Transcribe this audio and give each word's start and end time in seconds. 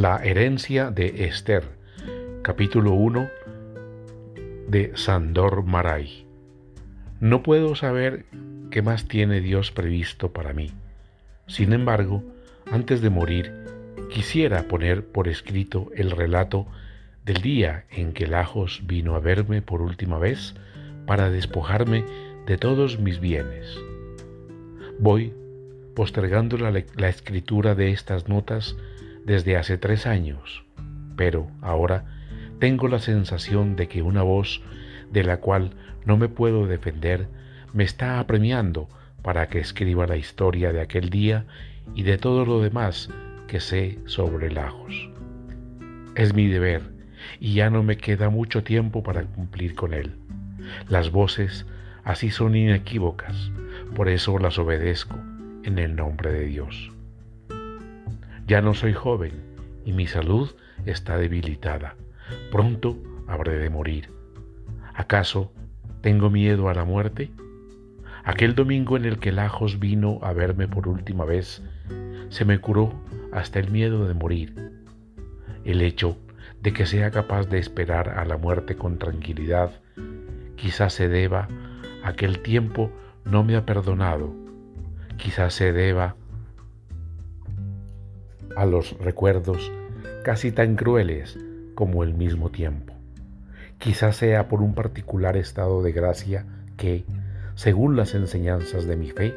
La 0.00 0.18
herencia 0.18 0.92
de 0.92 1.24
Esther, 1.24 1.64
capítulo 2.42 2.92
1 2.92 3.28
de 4.68 4.92
Sandor 4.94 5.64
Maray. 5.64 6.24
No 7.18 7.42
puedo 7.42 7.74
saber 7.74 8.24
qué 8.70 8.80
más 8.80 9.08
tiene 9.08 9.40
Dios 9.40 9.72
previsto 9.72 10.32
para 10.32 10.52
mí. 10.52 10.70
Sin 11.48 11.72
embargo, 11.72 12.22
antes 12.70 13.00
de 13.00 13.10
morir, 13.10 13.52
quisiera 14.08 14.68
poner 14.68 15.04
por 15.04 15.26
escrito 15.26 15.90
el 15.96 16.12
relato 16.12 16.68
del 17.24 17.42
día 17.42 17.84
en 17.90 18.12
que 18.12 18.28
Lajos 18.28 18.82
vino 18.86 19.16
a 19.16 19.18
verme 19.18 19.62
por 19.62 19.82
última 19.82 20.16
vez 20.18 20.54
para 21.06 21.28
despojarme 21.28 22.04
de 22.46 22.56
todos 22.56 23.00
mis 23.00 23.18
bienes. 23.18 23.76
Voy 25.00 25.34
postergando 25.96 26.56
la, 26.56 26.84
la 26.94 27.08
escritura 27.08 27.74
de 27.74 27.90
estas 27.90 28.28
notas 28.28 28.76
desde 29.28 29.58
hace 29.58 29.76
tres 29.76 30.06
años, 30.06 30.64
pero 31.14 31.50
ahora 31.60 32.06
tengo 32.60 32.88
la 32.88 32.98
sensación 32.98 33.76
de 33.76 33.86
que 33.86 34.00
una 34.00 34.22
voz 34.22 34.62
de 35.12 35.22
la 35.22 35.36
cual 35.36 35.74
no 36.06 36.16
me 36.16 36.30
puedo 36.30 36.66
defender 36.66 37.28
me 37.74 37.84
está 37.84 38.20
apremiando 38.20 38.88
para 39.22 39.48
que 39.48 39.58
escriba 39.58 40.06
la 40.06 40.16
historia 40.16 40.72
de 40.72 40.80
aquel 40.80 41.10
día 41.10 41.44
y 41.94 42.04
de 42.04 42.16
todo 42.16 42.46
lo 42.46 42.62
demás 42.62 43.10
que 43.46 43.60
sé 43.60 43.98
sobre 44.06 44.50
Lajos. 44.50 45.10
Es 46.14 46.32
mi 46.32 46.46
deber 46.46 46.80
y 47.38 47.52
ya 47.52 47.68
no 47.68 47.82
me 47.82 47.98
queda 47.98 48.30
mucho 48.30 48.64
tiempo 48.64 49.02
para 49.02 49.24
cumplir 49.24 49.74
con 49.74 49.92
él. 49.92 50.16
Las 50.88 51.10
voces 51.10 51.66
así 52.02 52.30
son 52.30 52.56
inequívocas, 52.56 53.52
por 53.94 54.08
eso 54.08 54.38
las 54.38 54.58
obedezco 54.58 55.18
en 55.64 55.78
el 55.78 55.96
nombre 55.96 56.32
de 56.32 56.46
Dios. 56.46 56.97
Ya 58.48 58.62
no 58.62 58.72
soy 58.72 58.94
joven 58.94 59.32
y 59.84 59.92
mi 59.92 60.06
salud 60.06 60.48
está 60.86 61.18
debilitada. 61.18 61.96
Pronto 62.50 62.96
habré 63.26 63.58
de 63.58 63.68
morir. 63.68 64.10
¿Acaso 64.94 65.52
tengo 66.00 66.30
miedo 66.30 66.70
a 66.70 66.74
la 66.74 66.86
muerte? 66.86 67.30
Aquel 68.24 68.54
domingo 68.54 68.96
en 68.96 69.04
el 69.04 69.18
que 69.18 69.32
Lajos 69.32 69.78
vino 69.78 70.18
a 70.22 70.32
verme 70.32 70.66
por 70.66 70.88
última 70.88 71.26
vez, 71.26 71.62
se 72.30 72.46
me 72.46 72.58
curó 72.58 72.98
hasta 73.32 73.58
el 73.58 73.70
miedo 73.70 74.08
de 74.08 74.14
morir. 74.14 74.72
El 75.66 75.82
hecho 75.82 76.16
de 76.62 76.72
que 76.72 76.86
sea 76.86 77.10
capaz 77.10 77.50
de 77.50 77.58
esperar 77.58 78.18
a 78.18 78.24
la 78.24 78.38
muerte 78.38 78.76
con 78.76 78.98
tranquilidad 78.98 79.72
quizás 80.56 80.94
se 80.94 81.10
deba 81.10 81.48
a 82.02 82.14
que 82.14 82.24
el 82.24 82.40
tiempo 82.40 82.90
no 83.26 83.44
me 83.44 83.56
ha 83.56 83.66
perdonado, 83.66 84.34
quizás 85.18 85.52
se 85.52 85.74
deba 85.74 86.06
a 86.06 86.14
los 88.66 88.98
recuerdos 88.98 89.72
casi 90.24 90.52
tan 90.52 90.76
crueles 90.76 91.38
como 91.74 92.02
el 92.02 92.14
mismo 92.14 92.50
tiempo. 92.50 92.94
Quizás 93.78 94.16
sea 94.16 94.48
por 94.48 94.60
un 94.62 94.74
particular 94.74 95.36
estado 95.36 95.82
de 95.82 95.92
gracia 95.92 96.44
que, 96.76 97.04
según 97.54 97.96
las 97.96 98.14
enseñanzas 98.14 98.86
de 98.86 98.96
mi 98.96 99.10
fe, 99.10 99.34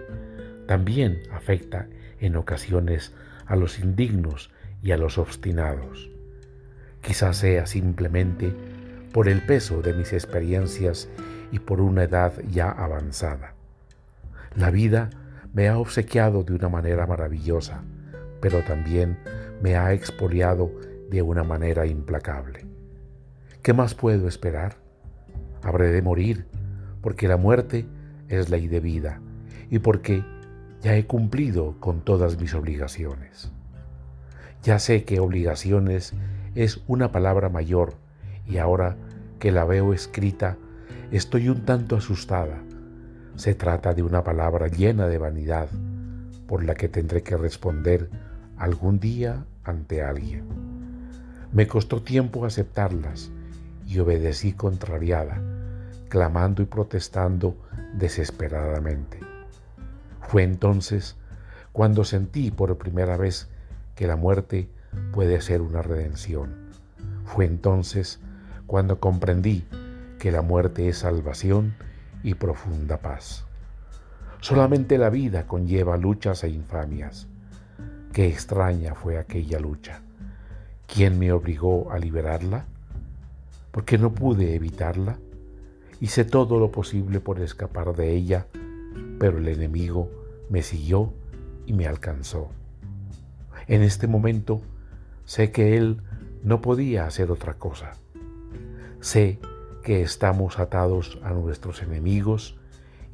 también 0.65 1.21
afecta 1.31 1.87
en 2.19 2.35
ocasiones 2.35 3.13
a 3.45 3.55
los 3.55 3.79
indignos 3.79 4.51
y 4.81 4.91
a 4.91 4.97
los 4.97 5.17
obstinados. 5.17 6.09
Quizás 7.01 7.37
sea 7.37 7.67
simplemente 7.67 8.53
por 9.11 9.27
el 9.27 9.45
peso 9.45 9.81
de 9.81 9.93
mis 9.93 10.13
experiencias 10.13 11.09
y 11.51 11.59
por 11.59 11.81
una 11.81 12.03
edad 12.03 12.33
ya 12.49 12.71
avanzada. 12.71 13.53
La 14.55 14.71
vida 14.71 15.09
me 15.53 15.67
ha 15.67 15.77
obsequiado 15.77 16.43
de 16.43 16.53
una 16.53 16.69
manera 16.69 17.05
maravillosa, 17.05 17.83
pero 18.41 18.63
también 18.63 19.17
me 19.61 19.75
ha 19.75 19.93
expoliado 19.93 20.71
de 21.09 21.21
una 21.21 21.43
manera 21.43 21.85
implacable. 21.85 22.65
¿Qué 23.61 23.73
más 23.73 23.93
puedo 23.93 24.27
esperar? 24.27 24.77
Habré 25.61 25.89
de 25.91 26.01
morir, 26.01 26.47
porque 27.01 27.27
la 27.27 27.37
muerte 27.37 27.85
es 28.27 28.49
ley 28.49 28.67
de 28.67 28.79
vida 28.79 29.21
y 29.69 29.79
porque 29.79 30.23
ya 30.81 30.95
he 30.95 31.05
cumplido 31.05 31.75
con 31.79 32.01
todas 32.01 32.39
mis 32.39 32.55
obligaciones. 32.55 33.51
Ya 34.63 34.79
sé 34.79 35.03
que 35.03 35.19
obligaciones 35.19 36.13
es 36.55 36.81
una 36.87 37.11
palabra 37.11 37.49
mayor 37.49 37.93
y 38.47 38.57
ahora 38.57 38.97
que 39.39 39.51
la 39.51 39.65
veo 39.65 39.93
escrita 39.93 40.57
estoy 41.11 41.49
un 41.49 41.65
tanto 41.65 41.95
asustada. 41.95 42.61
Se 43.35 43.53
trata 43.53 43.93
de 43.93 44.03
una 44.03 44.23
palabra 44.23 44.67
llena 44.67 45.07
de 45.07 45.17
vanidad 45.17 45.67
por 46.47 46.63
la 46.63 46.73
que 46.73 46.89
tendré 46.89 47.23
que 47.23 47.37
responder 47.37 48.09
algún 48.61 48.99
día 48.99 49.43
ante 49.63 50.03
alguien. 50.03 50.45
Me 51.51 51.65
costó 51.67 52.03
tiempo 52.03 52.45
aceptarlas 52.45 53.31
y 53.87 53.97
obedecí 53.97 54.53
contrariada, 54.53 55.41
clamando 56.09 56.61
y 56.61 56.65
protestando 56.65 57.55
desesperadamente. 57.95 59.19
Fue 60.21 60.43
entonces 60.43 61.15
cuando 61.71 62.03
sentí 62.03 62.51
por 62.51 62.77
primera 62.77 63.17
vez 63.17 63.49
que 63.95 64.05
la 64.05 64.15
muerte 64.15 64.69
puede 65.11 65.41
ser 65.41 65.61
una 65.61 65.81
redención. 65.81 66.53
Fue 67.25 67.45
entonces 67.45 68.19
cuando 68.67 68.99
comprendí 68.99 69.65
que 70.19 70.31
la 70.31 70.43
muerte 70.43 70.87
es 70.87 70.99
salvación 70.99 71.73
y 72.21 72.35
profunda 72.35 72.97
paz. 72.97 73.43
Solamente 74.39 74.99
la 74.99 75.09
vida 75.09 75.47
conlleva 75.47 75.97
luchas 75.97 76.43
e 76.43 76.49
infamias. 76.49 77.27
Qué 78.13 78.27
extraña 78.27 78.93
fue 78.93 79.17
aquella 79.17 79.57
lucha. 79.57 80.01
¿Quién 80.85 81.17
me 81.17 81.31
obligó 81.31 81.91
a 81.91 81.97
liberarla? 81.97 82.65
Porque 83.71 83.97
no 83.97 84.13
pude 84.13 84.53
evitarla. 84.53 85.17
Hice 86.01 86.25
todo 86.25 86.59
lo 86.59 86.71
posible 86.71 87.21
por 87.21 87.39
escapar 87.39 87.95
de 87.95 88.11
ella, 88.11 88.47
pero 89.17 89.37
el 89.37 89.47
enemigo 89.47 90.11
me 90.49 90.61
siguió 90.61 91.13
y 91.65 91.71
me 91.71 91.87
alcanzó. 91.87 92.49
En 93.67 93.81
este 93.81 94.07
momento 94.07 94.61
sé 95.23 95.53
que 95.53 95.77
él 95.77 96.01
no 96.43 96.59
podía 96.59 97.05
hacer 97.05 97.31
otra 97.31 97.53
cosa. 97.53 97.93
Sé 98.99 99.39
que 99.83 100.01
estamos 100.01 100.59
atados 100.59 101.17
a 101.23 101.31
nuestros 101.31 101.81
enemigos 101.81 102.57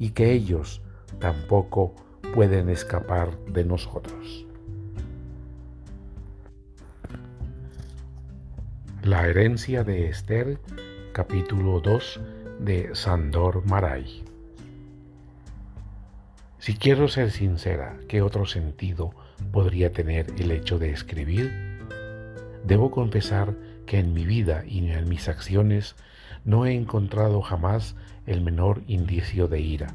y 0.00 0.10
que 0.10 0.32
ellos 0.32 0.82
tampoco 1.20 1.94
pueden 2.34 2.68
escapar 2.68 3.38
de 3.44 3.64
nosotros. 3.64 4.47
La 9.08 9.26
herencia 9.26 9.84
de 9.84 10.10
Esther, 10.10 10.58
capítulo 11.12 11.80
2 11.80 12.20
de 12.60 12.94
Sandor 12.94 13.64
Maray. 13.64 14.22
Si 16.58 16.74
quiero 16.74 17.08
ser 17.08 17.30
sincera, 17.30 17.96
¿qué 18.06 18.20
otro 18.20 18.44
sentido 18.44 19.14
podría 19.50 19.92
tener 19.92 20.26
el 20.36 20.50
hecho 20.50 20.78
de 20.78 20.90
escribir? 20.90 21.50
Debo 22.64 22.90
confesar 22.90 23.56
que 23.86 23.98
en 23.98 24.12
mi 24.12 24.26
vida 24.26 24.62
y 24.66 24.86
en 24.90 25.08
mis 25.08 25.26
acciones 25.30 25.96
no 26.44 26.66
he 26.66 26.74
encontrado 26.74 27.40
jamás 27.40 27.96
el 28.26 28.42
menor 28.42 28.82
indicio 28.88 29.48
de 29.48 29.58
ira. 29.58 29.94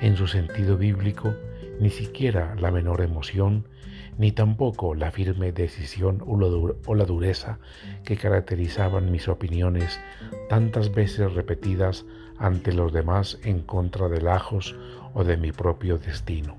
En 0.00 0.16
su 0.16 0.28
sentido 0.28 0.78
bíblico, 0.78 1.34
ni 1.78 1.90
siquiera 1.90 2.54
la 2.54 2.70
menor 2.70 3.02
emoción 3.02 3.68
ni 4.18 4.32
tampoco 4.32 4.94
la 4.94 5.10
firme 5.10 5.52
decisión 5.52 6.22
o 6.24 6.94
la 6.94 7.04
dureza 7.04 7.58
que 8.04 8.16
caracterizaban 8.16 9.10
mis 9.10 9.28
opiniones 9.28 10.00
tantas 10.48 10.94
veces 10.94 11.32
repetidas 11.32 12.04
ante 12.38 12.72
los 12.72 12.92
demás 12.92 13.38
en 13.42 13.60
contra 13.60 14.08
de 14.08 14.20
Lajos 14.20 14.76
o 15.14 15.24
de 15.24 15.36
mi 15.36 15.52
propio 15.52 15.98
destino. 15.98 16.56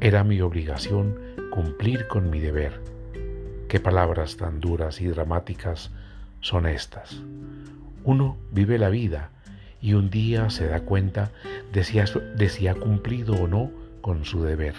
Era 0.00 0.24
mi 0.24 0.40
obligación 0.40 1.18
cumplir 1.50 2.06
con 2.08 2.30
mi 2.30 2.40
deber. 2.40 2.80
Qué 3.68 3.80
palabras 3.80 4.36
tan 4.36 4.60
duras 4.60 5.00
y 5.00 5.06
dramáticas 5.06 5.90
son 6.40 6.66
estas. 6.66 7.22
Uno 8.04 8.36
vive 8.52 8.78
la 8.78 8.88
vida 8.88 9.30
y 9.80 9.94
un 9.94 10.10
día 10.10 10.50
se 10.50 10.66
da 10.66 10.80
cuenta 10.80 11.32
de 11.72 11.82
si 11.82 11.98
ha, 11.98 12.04
de 12.04 12.48
si 12.48 12.68
ha 12.68 12.74
cumplido 12.74 13.34
o 13.34 13.48
no 13.48 13.70
con 14.00 14.24
su 14.24 14.42
deber. 14.42 14.74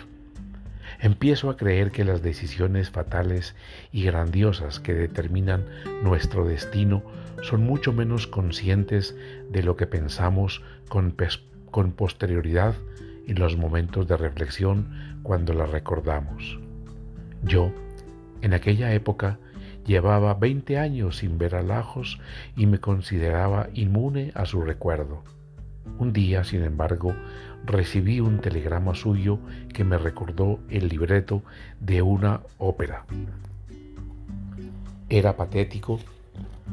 Empiezo 0.99 1.49
a 1.49 1.57
creer 1.57 1.91
que 1.91 2.03
las 2.03 2.23
decisiones 2.23 2.89
fatales 2.89 3.55
y 3.91 4.03
grandiosas 4.03 4.79
que 4.79 4.93
determinan 4.93 5.65
nuestro 6.03 6.45
destino 6.45 7.03
son 7.43 7.63
mucho 7.63 7.93
menos 7.93 8.25
conscientes 8.25 9.15
de 9.49 9.61
lo 9.61 9.75
que 9.75 9.85
pensamos 9.85 10.63
con, 10.89 11.11
posterioridad 11.91 12.73
en 13.27 13.39
los 13.39 13.57
momentos 13.57 14.07
de 14.07 14.17
reflexión 14.17 15.19
cuando 15.21 15.53
las 15.53 15.69
recordamos. 15.69 16.59
Yo, 17.43 17.71
en 18.41 18.53
aquella 18.53 18.91
época, 18.93 19.37
llevaba 19.85 20.33
20 20.33 20.79
años 20.79 21.17
sin 21.17 21.37
ver 21.37 21.53
a 21.55 21.61
Lajos 21.61 22.19
y 22.55 22.65
me 22.65 22.79
consideraba 22.79 23.69
inmune 23.73 24.31
a 24.33 24.45
su 24.45 24.61
recuerdo. 24.61 25.23
Un 25.99 26.11
día, 26.11 26.43
sin 26.43 26.63
embargo, 26.63 27.15
recibí 27.67 28.21
un 28.21 28.39
telegrama 28.39 28.95
suyo 28.95 29.39
que 29.73 29.83
me 29.83 29.97
recordó 29.97 30.59
el 30.69 30.87
libreto 30.87 31.43
de 31.81 32.01
una 32.01 32.41
ópera. 32.57 33.05
Era 35.09 35.35
patético, 35.35 35.99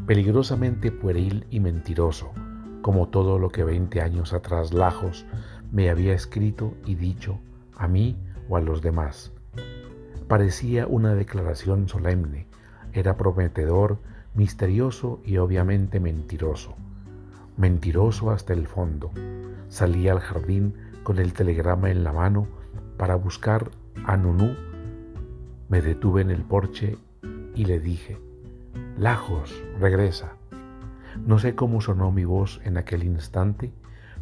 peligrosamente 0.06 0.92
pueril 0.92 1.46
y 1.50 1.60
mentiroso, 1.60 2.32
como 2.80 3.08
todo 3.08 3.38
lo 3.38 3.50
que 3.50 3.64
veinte 3.64 4.00
años 4.00 4.32
atrás 4.32 4.72
Lajos 4.72 5.26
me 5.72 5.90
había 5.90 6.14
escrito 6.14 6.74
y 6.86 6.94
dicho 6.94 7.40
a 7.76 7.88
mí 7.88 8.16
o 8.48 8.56
a 8.56 8.60
los 8.60 8.80
demás. 8.80 9.32
Parecía 10.28 10.86
una 10.86 11.14
declaración 11.14 11.88
solemne, 11.88 12.46
era 12.92 13.16
prometedor, 13.16 13.98
misterioso 14.34 15.20
y 15.24 15.38
obviamente 15.38 15.98
mentiroso. 15.98 16.76
Mentiroso 17.56 18.30
hasta 18.30 18.52
el 18.52 18.68
fondo. 18.68 19.10
Salí 19.68 20.08
al 20.08 20.20
jardín 20.20 20.74
con 21.04 21.18
el 21.18 21.32
telegrama 21.34 21.90
en 21.90 22.02
la 22.02 22.12
mano 22.12 22.48
para 22.96 23.14
buscar 23.14 23.70
a 24.04 24.16
Nunú. 24.16 24.56
Me 25.68 25.80
detuve 25.80 26.22
en 26.22 26.30
el 26.30 26.42
porche 26.42 26.98
y 27.54 27.66
le 27.66 27.78
dije, 27.78 28.18
Lajos, 28.98 29.62
regresa. 29.78 30.32
No 31.24 31.38
sé 31.38 31.54
cómo 31.54 31.80
sonó 31.80 32.10
mi 32.10 32.24
voz 32.24 32.60
en 32.64 32.76
aquel 32.76 33.04
instante, 33.04 33.70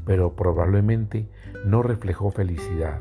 pero 0.04 0.34
probablemente 0.34 1.28
no 1.64 1.82
reflejó 1.82 2.30
felicidad. 2.30 3.00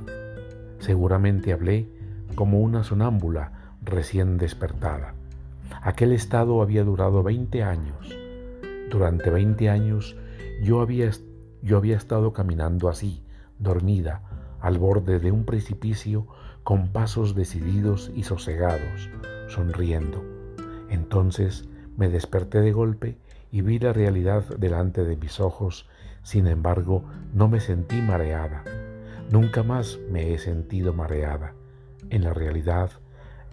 Seguramente 0.79 1.51
hablé 1.51 1.89
como 2.35 2.61
una 2.61 2.83
sonámbula 2.83 3.73
recién 3.83 4.37
despertada. 4.37 5.15
Aquel 5.81 6.11
estado 6.11 6.61
había 6.61 6.83
durado 6.83 7.23
20 7.23 7.63
años. 7.63 8.15
Durante 8.89 9.29
20 9.29 9.69
años 9.69 10.15
yo 10.61 10.81
había, 10.81 11.09
yo 11.61 11.77
había 11.77 11.97
estado 11.97 12.33
caminando 12.33 12.89
así, 12.89 13.23
dormida, 13.61 14.21
al 14.59 14.77
borde 14.77 15.19
de 15.19 15.31
un 15.31 15.45
precipicio 15.45 16.27
con 16.63 16.89
pasos 16.89 17.33
decididos 17.35 18.11
y 18.15 18.23
sosegados, 18.23 19.09
sonriendo. 19.47 20.23
Entonces 20.89 21.67
me 21.97 22.09
desperté 22.09 22.61
de 22.61 22.71
golpe 22.71 23.17
y 23.51 23.61
vi 23.61 23.79
la 23.79 23.93
realidad 23.93 24.43
delante 24.57 25.03
de 25.03 25.17
mis 25.17 25.39
ojos, 25.39 25.87
sin 26.23 26.47
embargo 26.47 27.03
no 27.33 27.47
me 27.47 27.59
sentí 27.59 28.01
mareada. 28.01 28.63
Nunca 29.31 29.63
más 29.63 29.97
me 30.09 30.33
he 30.33 30.37
sentido 30.37 30.93
mareada. 30.93 31.53
En 32.09 32.23
la 32.23 32.33
realidad, 32.33 32.91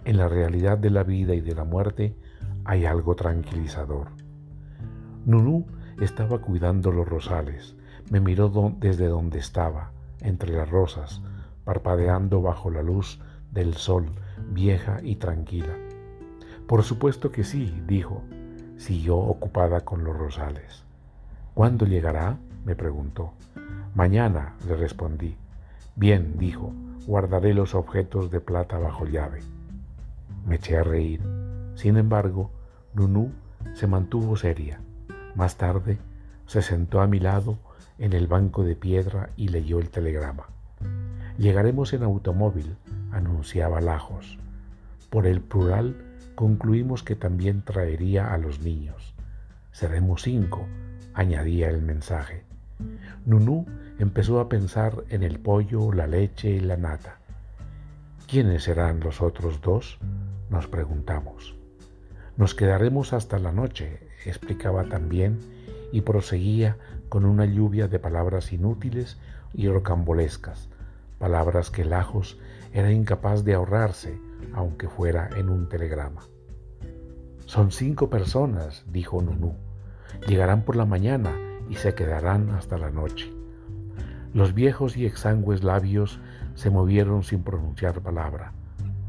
en 0.05 0.17
la 0.17 0.27
realidad 0.27 0.77
de 0.77 0.89
la 0.89 1.03
vida 1.03 1.33
y 1.33 1.41
de 1.41 1.55
la 1.55 1.63
muerte, 1.63 2.15
hay 2.65 2.85
algo 2.85 3.15
tranquilizador. 3.15 4.09
Nunú 5.25 5.65
estaba 6.01 6.39
cuidando 6.39 6.91
los 6.91 7.07
rosales. 7.07 7.75
Me 8.09 8.19
miró 8.19 8.51
desde 8.79 9.07
donde 9.07 9.39
estaba, 9.39 9.91
entre 10.21 10.53
las 10.53 10.69
rosas, 10.69 11.21
parpadeando 11.63 12.41
bajo 12.41 12.69
la 12.69 12.81
luz 12.81 13.19
del 13.51 13.75
sol, 13.75 14.05
vieja 14.51 14.99
y 15.03 15.15
tranquila. 15.15 15.75
Por 16.67 16.83
supuesto 16.83 17.31
que 17.31 17.43
sí, 17.43 17.81
dijo. 17.87 18.21
Siguió 18.77 19.17
ocupada 19.17 19.81
con 19.81 20.03
los 20.03 20.15
rosales. 20.15 20.83
¿Cuándo 21.53 21.85
llegará? 21.85 22.37
me 22.63 22.75
preguntó. 22.75 23.33
Mañana, 23.95 24.55
le 24.67 24.75
respondí. 24.75 25.35
Bien, 25.95 26.37
dijo, 26.37 26.71
guardaré 27.05 27.53
los 27.53 27.75
objetos 27.75 28.31
de 28.31 28.39
plata 28.39 28.77
bajo 28.77 29.05
llave. 29.05 29.41
Me 30.45 30.55
eché 30.55 30.77
a 30.77 30.83
reír. 30.83 31.21
Sin 31.75 31.97
embargo, 31.97 32.51
Nunú 32.93 33.31
se 33.73 33.87
mantuvo 33.87 34.35
seria. 34.37 34.79
Más 35.35 35.57
tarde, 35.57 35.97
se 36.45 36.61
sentó 36.61 37.01
a 37.01 37.07
mi 37.07 37.19
lado 37.19 37.57
en 37.99 38.13
el 38.13 38.27
banco 38.27 38.63
de 38.63 38.75
piedra 38.75 39.29
y 39.35 39.49
leyó 39.49 39.79
el 39.79 39.89
telegrama. 39.89 40.47
Llegaremos 41.37 41.93
en 41.93 42.03
automóvil, 42.03 42.75
anunciaba 43.11 43.81
Lajos. 43.81 44.37
Por 45.09 45.27
el 45.27 45.41
plural 45.41 45.95
concluimos 46.35 47.03
que 47.03 47.15
también 47.15 47.61
traería 47.61 48.33
a 48.33 48.37
los 48.37 48.61
niños. 48.61 49.13
Seremos 49.71 50.23
cinco, 50.23 50.67
añadía 51.13 51.69
el 51.69 51.81
mensaje. 51.81 52.43
Nunú 53.25 53.65
empezó 53.99 54.39
a 54.39 54.49
pensar 54.49 55.03
en 55.09 55.23
el 55.23 55.39
pollo, 55.39 55.91
la 55.91 56.07
leche 56.07 56.49
y 56.49 56.59
la 56.59 56.77
nata. 56.77 57.19
¿Quiénes 58.27 58.63
serán 58.63 58.99
los 58.99 59.21
otros 59.21 59.61
dos? 59.61 59.99
nos 60.49 60.67
preguntamos. 60.67 61.55
Nos 62.37 62.55
quedaremos 62.55 63.13
hasta 63.13 63.37
la 63.39 63.51
noche, 63.51 63.99
explicaba 64.25 64.85
también, 64.85 65.39
y 65.91 66.01
proseguía 66.01 66.77
con 67.09 67.25
una 67.25 67.45
lluvia 67.45 67.87
de 67.87 67.99
palabras 67.99 68.53
inútiles 68.53 69.17
y 69.53 69.67
rocambolescas, 69.67 70.69
palabras 71.17 71.71
que 71.71 71.83
Lajos 71.83 72.39
era 72.71 72.91
incapaz 72.91 73.43
de 73.43 73.55
ahorrarse, 73.55 74.19
aunque 74.53 74.87
fuera 74.87 75.29
en 75.35 75.49
un 75.49 75.67
telegrama. 75.67 76.21
Son 77.45 77.71
cinco 77.71 78.09
personas, 78.09 78.85
dijo 78.91 79.21
Nunú. 79.21 79.55
Llegarán 80.27 80.63
por 80.63 80.75
la 80.75 80.85
mañana 80.85 81.31
y 81.67 81.75
se 81.75 81.95
quedarán 81.95 82.51
hasta 82.51 82.77
la 82.77 82.91
noche. 82.91 83.33
Los 84.33 84.53
viejos 84.53 84.95
y 84.95 85.05
exangües 85.05 85.63
labios 85.63 86.19
se 86.53 86.69
movieron 86.69 87.23
sin 87.23 87.43
pronunciar 87.43 88.01
palabra. 88.01 88.53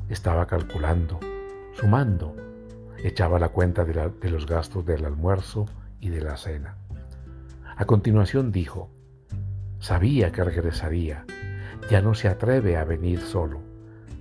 Estaba 0.09 0.47
calculando, 0.47 1.21
sumando, 1.75 2.35
echaba 3.05 3.39
la 3.39 3.51
cuenta 3.51 3.85
de, 3.85 4.11
de 4.11 4.31
los 4.31 4.47
gastos 4.47 4.87
del 4.87 5.05
almuerzo 5.05 5.67
y 6.01 6.09
de 6.09 6.23
la 6.23 6.39
cena. 6.39 6.80
A 7.81 7.87
continuación 7.87 8.53
dijo, 8.53 8.91
sabía 9.79 10.33
que 10.33 10.45
regresaría, 10.45 11.25
ya 11.91 12.03
no 12.03 12.13
se 12.13 12.29
atreve 12.29 12.77
a 12.77 12.85
venir 12.85 13.21
solo, 13.21 13.63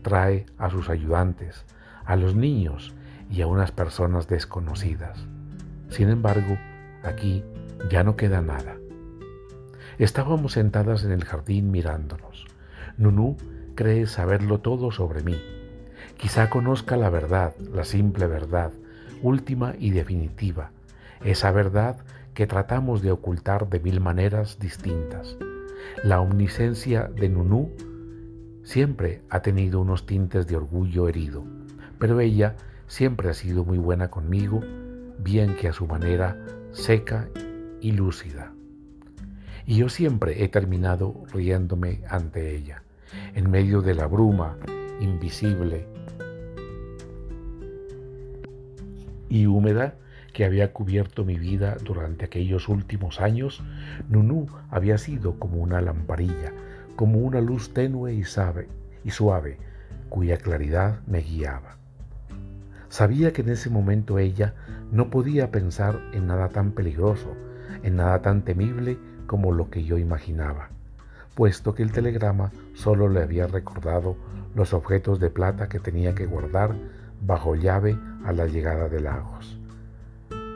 trae 0.02 0.46
a 0.58 0.70
sus 0.70 0.90
ayudantes, 0.90 1.66
a 2.06 2.16
los 2.16 2.36
niños 2.36 2.94
y 3.30 3.42
a 3.42 3.48
unas 3.48 3.74
personas 3.74 4.30
desconocidas. 4.30 5.20
Sin 5.90 6.08
embargo, 6.08 6.58
aquí 7.04 7.44
ya 7.92 8.06
no 8.06 8.16
queda 8.16 8.42
nada. 8.42 8.78
Estábamos 9.98 10.54
sentadas 10.54 11.04
en 11.04 11.12
el 11.12 11.26
jardín 11.26 11.70
mirándonos. 11.70 12.46
Nunú 12.96 13.36
cree 13.76 14.08
saberlo 14.08 14.62
todo 14.62 14.90
sobre 14.92 15.22
mí. 15.22 15.38
Quizá 16.16 16.50
conozca 16.50 16.96
la 16.96 17.10
verdad, 17.10 17.58
la 17.74 17.84
simple 17.84 18.26
verdad, 18.28 18.72
última 19.22 19.74
y 19.78 19.90
definitiva, 19.90 20.72
esa 21.26 21.52
verdad 21.52 21.98
que 22.40 22.48
tratamos 22.48 23.02
de 23.02 23.12
ocultar 23.12 23.68
de 23.68 23.82
mil 23.82 24.00
maneras 24.00 24.60
distintas. 24.60 25.36
La 26.06 26.22
omniscencia 26.22 27.12
de 27.14 27.28
Nunú 27.28 27.70
siempre 28.64 29.22
ha 29.30 29.42
tenido 29.42 29.82
unos 29.82 30.06
tintes 30.06 30.48
de 30.48 30.56
orgullo 30.56 31.10
herido, 31.10 31.44
pero 31.98 32.22
ella 32.22 32.56
siempre 32.88 33.30
ha 33.30 33.34
sido 33.34 33.66
muy 33.66 33.78
buena 33.78 34.10
conmigo, 34.10 34.62
bien 35.18 35.58
que 35.58 35.68
a 35.68 35.74
su 35.74 35.86
manera 35.86 36.42
seca 36.72 37.28
y 37.82 37.92
lúcida. 37.92 38.54
Y 39.66 39.76
yo 39.76 39.90
siempre 39.90 40.42
he 40.42 40.48
terminado 40.48 41.26
riéndome 41.34 42.04
ante 42.08 42.56
ella, 42.56 42.84
en 43.36 43.52
medio 43.52 43.82
de 43.82 43.96
la 43.96 44.08
bruma 44.08 44.56
invisible 45.02 45.90
y 49.28 49.46
húmeda 49.46 49.96
que 50.40 50.46
había 50.46 50.72
cubierto 50.72 51.26
mi 51.26 51.38
vida 51.38 51.76
durante 51.84 52.24
aquellos 52.24 52.70
últimos 52.70 53.20
años, 53.20 53.62
Nunú 54.08 54.48
había 54.70 54.98
sido 54.98 55.38
como 55.38 55.58
una 55.58 55.82
lamparilla, 55.82 56.54
como 56.96 57.20
una 57.20 57.42
luz 57.42 57.74
tenue 57.74 58.14
y, 58.14 58.22
y 58.22 59.12
suave, 59.12 59.58
cuya 60.08 60.38
claridad 60.38 61.02
me 61.08 61.20
guiaba. 61.20 61.76
Sabía 62.88 63.34
que 63.34 63.42
en 63.42 63.50
ese 63.50 63.70
momento 63.70 64.18
ella 64.18 64.54
no 64.94 65.10
podía 65.10 65.52
pensar 65.52 66.00
en 66.14 66.28
nada 66.28 66.48
tan 66.48 66.72
peligroso, 66.72 67.36
en 67.84 67.98
nada 67.98 68.22
tan 68.22 68.44
temible 68.44 68.98
como 69.28 69.52
lo 69.52 69.70
que 69.70 69.84
yo 69.84 69.98
imaginaba, 69.98 70.70
puesto 71.36 71.76
que 71.76 71.84
el 71.84 71.92
telegrama 71.92 72.54
solo 72.76 73.10
le 73.10 73.24
había 73.24 73.46
recordado 73.46 74.16
los 74.56 74.74
objetos 74.74 75.20
de 75.20 75.32
plata 75.32 75.68
que 75.68 75.82
tenía 75.82 76.16
que 76.16 76.28
guardar 76.28 76.76
bajo 77.20 77.56
llave 77.56 78.00
a 78.24 78.32
la 78.32 78.46
llegada 78.46 78.88
de 78.88 79.02
Lagos. 79.02 79.59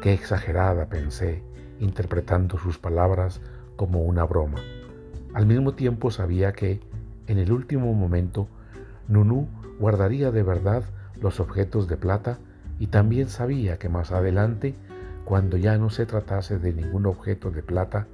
Qué 0.04 0.12
exagerada, 0.12 0.88
pensé, 0.88 1.42
interpretando 1.80 2.58
sus 2.58 2.78
palabras 2.78 3.40
como 3.78 4.02
una 4.02 4.26
broma. 4.26 4.60
Al 5.34 5.46
mismo 5.46 5.76
tiempo 5.76 6.12
sabía 6.12 6.52
que, 6.52 6.82
en 7.28 7.38
el 7.38 7.54
último 7.54 7.94
momento, 7.94 8.50
Nunú 9.08 9.48
guardaría 9.80 10.30
de 10.32 10.44
verdad 10.44 10.84
los 11.22 11.40
objetos 11.40 11.88
de 11.88 11.96
plata 11.96 12.40
y 12.80 12.88
también 12.88 13.30
sabía 13.30 13.80
que 13.80 13.88
más 13.88 14.12
adelante, 14.12 14.76
cuando 15.24 15.56
ya 15.56 15.78
no 15.78 15.90
se 15.90 16.06
tratase 16.06 16.60
de 16.60 16.74
ningún 16.74 17.06
objeto 17.06 17.50
de 17.50 17.64
plata, 17.64 18.08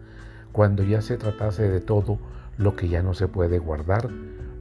cuando 0.51 0.84
ya 0.84 1.01
se 1.01 1.17
tratase 1.17 1.67
de 1.69 1.81
todo 1.81 2.19
lo 2.60 2.75
que 2.75 2.88
ya 2.88 3.01
no 3.01 3.15
se 3.15 3.27
puede 3.27 3.58
guardar, 3.58 4.12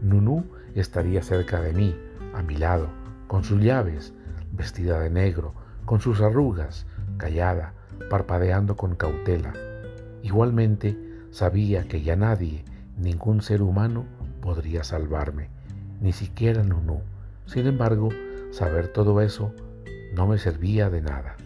Nunú 0.00 0.46
estaría 0.74 1.22
cerca 1.22 1.60
de 1.60 1.74
mí, 1.74 1.94
a 2.32 2.42
mi 2.42 2.56
lado, 2.56 2.88
con 3.26 3.44
sus 3.44 3.60
llaves, 3.60 4.14
vestida 4.50 4.98
de 4.98 5.10
negro, 5.10 5.52
con 5.88 6.02
sus 6.02 6.20
arrugas, 6.20 6.84
callada, 7.16 7.72
parpadeando 8.10 8.76
con 8.76 8.94
cautela. 8.94 9.54
Igualmente 10.22 10.98
sabía 11.30 11.88
que 11.88 12.02
ya 12.02 12.14
nadie, 12.14 12.62
ningún 12.98 13.40
ser 13.40 13.62
humano, 13.62 14.04
podría 14.42 14.84
salvarme, 14.84 15.48
ni 16.02 16.12
siquiera 16.12 16.62
Nunú. 16.62 17.00
Sin 17.46 17.66
embargo, 17.66 18.10
saber 18.50 18.88
todo 18.88 19.22
eso 19.22 19.54
no 20.14 20.26
me 20.26 20.36
servía 20.36 20.90
de 20.90 21.00
nada. 21.00 21.36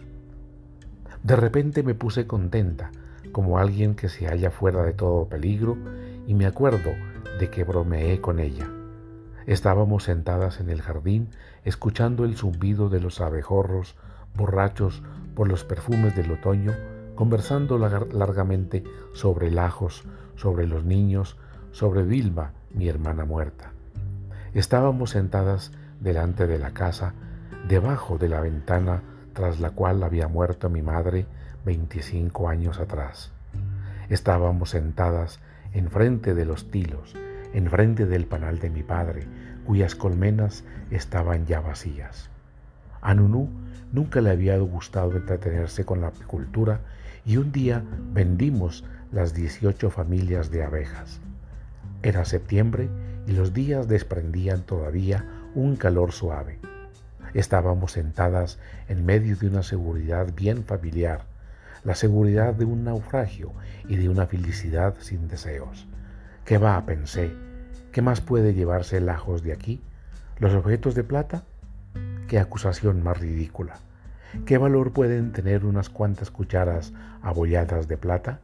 De 1.23 1.37
repente 1.37 1.81
me 1.81 1.95
puse 1.95 2.27
contenta, 2.27 2.91
como 3.31 3.59
alguien 3.59 3.95
que 3.95 4.09
se 4.09 4.27
halla 4.27 4.51
fuera 4.51 4.83
de 4.83 4.91
todo 4.91 5.29
peligro, 5.29 5.77
y 6.27 6.33
me 6.33 6.47
acuerdo 6.47 6.91
de 7.39 7.49
que 7.49 7.63
bromeé 7.63 8.19
con 8.19 8.41
ella. 8.41 8.69
Estábamos 9.45 10.03
sentadas 10.03 10.59
en 10.59 10.69
el 10.69 10.81
jardín 10.81 11.29
escuchando 11.63 12.25
el 12.25 12.35
zumbido 12.35 12.89
de 12.89 12.99
los 12.99 13.21
abejorros, 13.21 13.95
borrachos 14.35 15.03
por 15.35 15.47
los 15.47 15.63
perfumes 15.63 16.15
del 16.15 16.31
otoño, 16.31 16.73
conversando 17.15 17.77
largamente 17.77 18.83
sobre 19.13 19.51
lajos, 19.51 20.03
sobre 20.35 20.67
los 20.67 20.83
niños, 20.83 21.37
sobre 21.71 22.03
Vilma, 22.03 22.53
mi 22.73 22.87
hermana 22.87 23.25
muerta. 23.25 23.71
Estábamos 24.53 25.11
sentadas 25.11 25.71
delante 25.99 26.47
de 26.47 26.59
la 26.59 26.71
casa, 26.71 27.13
debajo 27.67 28.17
de 28.17 28.29
la 28.29 28.41
ventana 28.41 29.01
tras 29.33 29.59
la 29.59 29.71
cual 29.71 30.03
había 30.03 30.27
muerto 30.27 30.69
mi 30.69 30.81
madre 30.81 31.25
25 31.65 32.49
años 32.49 32.79
atrás. 32.79 33.31
Estábamos 34.09 34.69
sentadas 34.69 35.39
enfrente 35.73 36.35
de 36.35 36.45
los 36.45 36.69
tilos, 36.69 37.15
enfrente 37.53 38.05
del 38.05 38.25
panal 38.25 38.59
de 38.59 38.69
mi 38.69 38.83
padre, 38.83 39.25
cuyas 39.65 39.95
colmenas 39.95 40.63
estaban 40.91 41.45
ya 41.45 41.61
vacías. 41.61 42.29
A 43.01 43.13
Nunú 43.15 43.49
nunca 43.93 44.19
le 44.19 44.31
había 44.31 44.57
gustado 44.57 45.15
entretenerse 45.15 45.85
con 45.85 46.01
la 46.01 46.07
apicultura 46.07 46.81
y 47.25 47.37
un 47.37 47.53
día 47.53 47.83
vendimos 48.11 48.83
las 49.13 49.33
18 49.33 49.89
familias 49.89 50.51
de 50.51 50.63
abejas. 50.63 51.21
Era 52.01 52.25
septiembre 52.25 52.89
y 53.27 53.31
los 53.31 53.53
días 53.53 53.87
desprendían 53.87 54.63
todavía 54.63 55.25
un 55.55 55.77
calor 55.77 56.11
suave. 56.11 56.59
Estábamos 57.33 57.93
sentadas 57.93 58.59
en 58.89 59.05
medio 59.05 59.37
de 59.37 59.47
una 59.47 59.63
seguridad 59.63 60.33
bien 60.35 60.65
familiar, 60.65 61.25
la 61.83 61.95
seguridad 61.95 62.53
de 62.53 62.65
un 62.65 62.83
naufragio 62.83 63.53
y 63.87 63.95
de 63.95 64.09
una 64.09 64.25
felicidad 64.25 64.95
sin 64.99 65.27
deseos. 65.27 65.87
¿Qué 66.45 66.57
va? 66.57 66.85
pensé. 66.85 67.31
¿Qué 67.91 68.01
más 68.01 68.21
puede 68.21 68.53
llevarse 68.53 68.99
lejos 68.99 69.43
de 69.43 69.53
aquí? 69.53 69.81
¿Los 70.39 70.53
objetos 70.53 70.95
de 70.95 71.03
plata? 71.03 71.43
Qué 72.33 72.39
acusación 72.39 73.03
más 73.03 73.19
ridícula. 73.19 73.75
¿Qué 74.47 74.57
valor 74.57 74.91
pueden 74.91 75.33
tener 75.33 75.65
unas 75.65 75.89
cuantas 75.89 76.31
cucharas 76.31 76.91
abolladas 77.21 77.87
de 77.87 77.95
plata? 77.95 78.39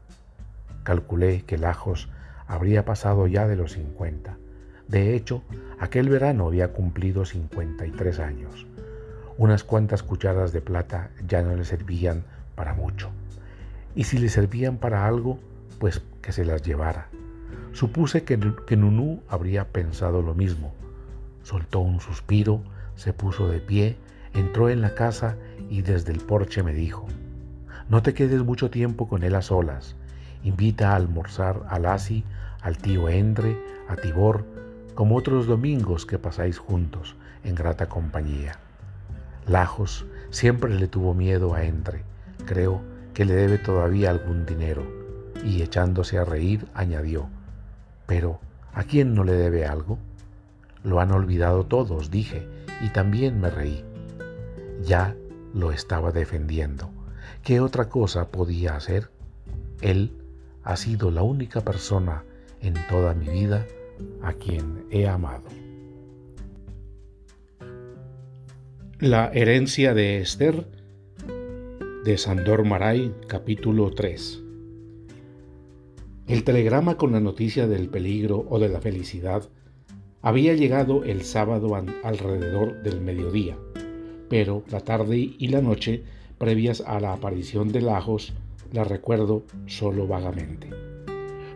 Calculé 0.83 1.41
que 1.41 1.57
Lajos 1.57 2.07
habría 2.45 2.85
pasado 2.85 3.25
ya 3.25 3.47
de 3.47 3.55
los 3.55 3.71
50. 3.71 4.37
De 4.87 5.15
hecho, 5.15 5.41
aquel 5.79 6.07
verano 6.07 6.45
había 6.45 6.71
cumplido 6.71 7.25
53 7.25 8.19
años. 8.19 8.67
Unas 9.39 9.63
cuantas 9.63 10.03
cucharas 10.03 10.53
de 10.53 10.61
plata 10.61 11.09
ya 11.27 11.41
no 11.41 11.55
le 11.55 11.65
servían 11.65 12.25
para 12.53 12.75
mucho. 12.75 13.09
Y 13.95 14.03
si 14.03 14.19
le 14.19 14.29
servían 14.29 14.77
para 14.77 15.07
algo, 15.07 15.39
pues 15.79 15.99
que 16.21 16.31
se 16.31 16.45
las 16.45 16.61
llevara. 16.61 17.07
Supuse 17.71 18.23
que, 18.23 18.39
que 18.67 18.77
Nunú 18.77 19.23
habría 19.27 19.65
pensado 19.69 20.21
lo 20.21 20.35
mismo. 20.35 20.75
Soltó 21.41 21.79
un 21.79 21.99
suspiro, 22.01 22.61
se 22.99 23.13
puso 23.13 23.47
de 23.47 23.61
pie, 23.61 23.95
entró 24.33 24.69
en 24.69 24.81
la 24.81 24.93
casa 24.93 25.37
y 25.69 25.83
desde 25.83 26.11
el 26.11 26.19
porche 26.19 26.63
me 26.63 26.73
dijo, 26.73 27.07
no 27.87 28.03
te 28.03 28.13
quedes 28.13 28.43
mucho 28.43 28.69
tiempo 28.69 29.07
con 29.07 29.23
él 29.23 29.35
a 29.35 29.41
solas. 29.41 29.95
Invita 30.43 30.91
a 30.91 30.95
almorzar 30.95 31.63
a 31.69 31.79
Lassi, 31.79 32.25
al 32.61 32.77
tío 32.77 33.07
Endre, 33.07 33.57
a 33.87 33.95
Tibor, 33.95 34.43
como 34.95 35.15
otros 35.15 35.47
domingos 35.47 36.05
que 36.05 36.19
pasáis 36.19 36.57
juntos 36.57 37.15
en 37.45 37.55
grata 37.55 37.87
compañía. 37.87 38.59
Lajos 39.47 40.05
siempre 40.29 40.75
le 40.75 40.89
tuvo 40.89 41.13
miedo 41.13 41.53
a 41.55 41.63
Endre. 41.63 42.03
Creo 42.45 42.81
que 43.13 43.23
le 43.23 43.33
debe 43.33 43.57
todavía 43.59 44.09
algún 44.09 44.45
dinero. 44.45 44.83
Y 45.45 45.61
echándose 45.61 46.17
a 46.17 46.25
reír, 46.25 46.67
añadió, 46.73 47.29
pero 48.05 48.41
¿a 48.73 48.83
quién 48.83 49.15
no 49.15 49.23
le 49.23 49.33
debe 49.33 49.65
algo? 49.65 49.97
Lo 50.83 50.99
han 50.99 51.11
olvidado 51.11 51.65
todos, 51.65 52.11
dije, 52.11 52.47
y 52.81 52.89
también 52.89 53.39
me 53.39 53.49
reí. 53.49 53.83
Ya 54.83 55.15
lo 55.53 55.71
estaba 55.71 56.11
defendiendo. 56.11 56.89
¿Qué 57.43 57.59
otra 57.59 57.89
cosa 57.89 58.29
podía 58.29 58.75
hacer? 58.75 59.09
Él 59.81 60.13
ha 60.63 60.77
sido 60.77 61.11
la 61.11 61.23
única 61.23 61.61
persona 61.61 62.23
en 62.61 62.75
toda 62.89 63.13
mi 63.13 63.27
vida 63.27 63.65
a 64.21 64.33
quien 64.33 64.85
he 64.91 65.07
amado. 65.07 65.43
La 68.99 69.31
herencia 69.33 69.93
de 69.93 70.19
Esther 70.19 70.67
de 72.03 72.17
Sandor 72.17 72.65
Maray, 72.65 73.13
capítulo 73.27 73.91
3. 73.91 74.43
El 76.27 76.43
telegrama 76.43 76.95
con 76.95 77.11
la 77.11 77.19
noticia 77.19 77.67
del 77.67 77.89
peligro 77.89 78.45
o 78.49 78.59
de 78.59 78.69
la 78.69 78.81
felicidad 78.81 79.49
había 80.21 80.53
llegado 80.53 81.03
el 81.03 81.23
sábado 81.23 81.75
alrededor 82.03 82.81
del 82.83 83.01
mediodía 83.01 83.57
pero 84.29 84.63
la 84.69 84.79
tarde 84.79 85.35
y 85.37 85.47
la 85.47 85.61
noche 85.61 86.03
previas 86.37 86.81
a 86.81 86.99
la 86.99 87.13
aparición 87.13 87.71
de 87.71 87.81
Lajos 87.81 88.33
la 88.71 88.83
recuerdo 88.83 89.43
solo 89.65 90.07
vagamente. 90.07 90.69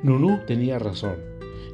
Nunú 0.02 0.40
tenía 0.48 0.80
razón. 0.80 1.16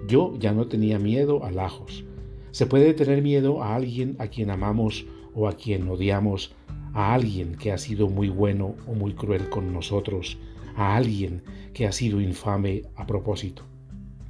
Yo 0.07 0.33
ya 0.37 0.51
no 0.51 0.67
tenía 0.67 0.99
miedo 0.99 1.43
a 1.43 1.51
Lajos. 1.51 2.03
Se 2.51 2.65
puede 2.65 2.93
tener 2.93 3.21
miedo 3.21 3.63
a 3.63 3.75
alguien 3.75 4.15
a 4.19 4.27
quien 4.27 4.51
amamos 4.51 5.05
o 5.33 5.47
a 5.47 5.53
quien 5.53 5.87
odiamos, 5.87 6.53
a 6.93 7.13
alguien 7.13 7.55
que 7.55 7.71
ha 7.71 7.77
sido 7.77 8.09
muy 8.09 8.29
bueno 8.29 8.75
o 8.87 8.93
muy 8.93 9.13
cruel 9.13 9.49
con 9.49 9.73
nosotros, 9.73 10.37
a 10.75 10.95
alguien 10.95 11.43
que 11.73 11.87
ha 11.87 11.91
sido 11.91 12.19
infame 12.19 12.83
a 12.95 13.07
propósito. 13.07 13.63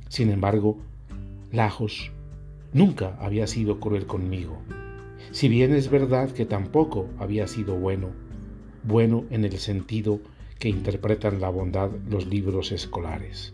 Sin 0.10 0.30
embargo, 0.30 0.78
Lajos 1.52 2.12
nunca 2.74 3.18
había 3.20 3.48
sido 3.48 3.80
cruel 3.80 4.06
conmigo 4.06 4.62
si 5.32 5.48
bien 5.48 5.74
es 5.74 5.90
verdad 5.90 6.32
que 6.32 6.46
tampoco 6.46 7.08
había 7.20 7.48
sido 7.48 7.76
bueno, 7.76 8.10
bueno 8.84 9.26
en 9.30 9.46
el 9.46 9.58
sentido 9.60 10.20
que 10.58 10.70
interpretan 10.70 11.40
la 11.40 11.50
bondad 11.50 11.92
los 12.10 12.26
libros 12.26 12.72
escolares. 12.72 13.54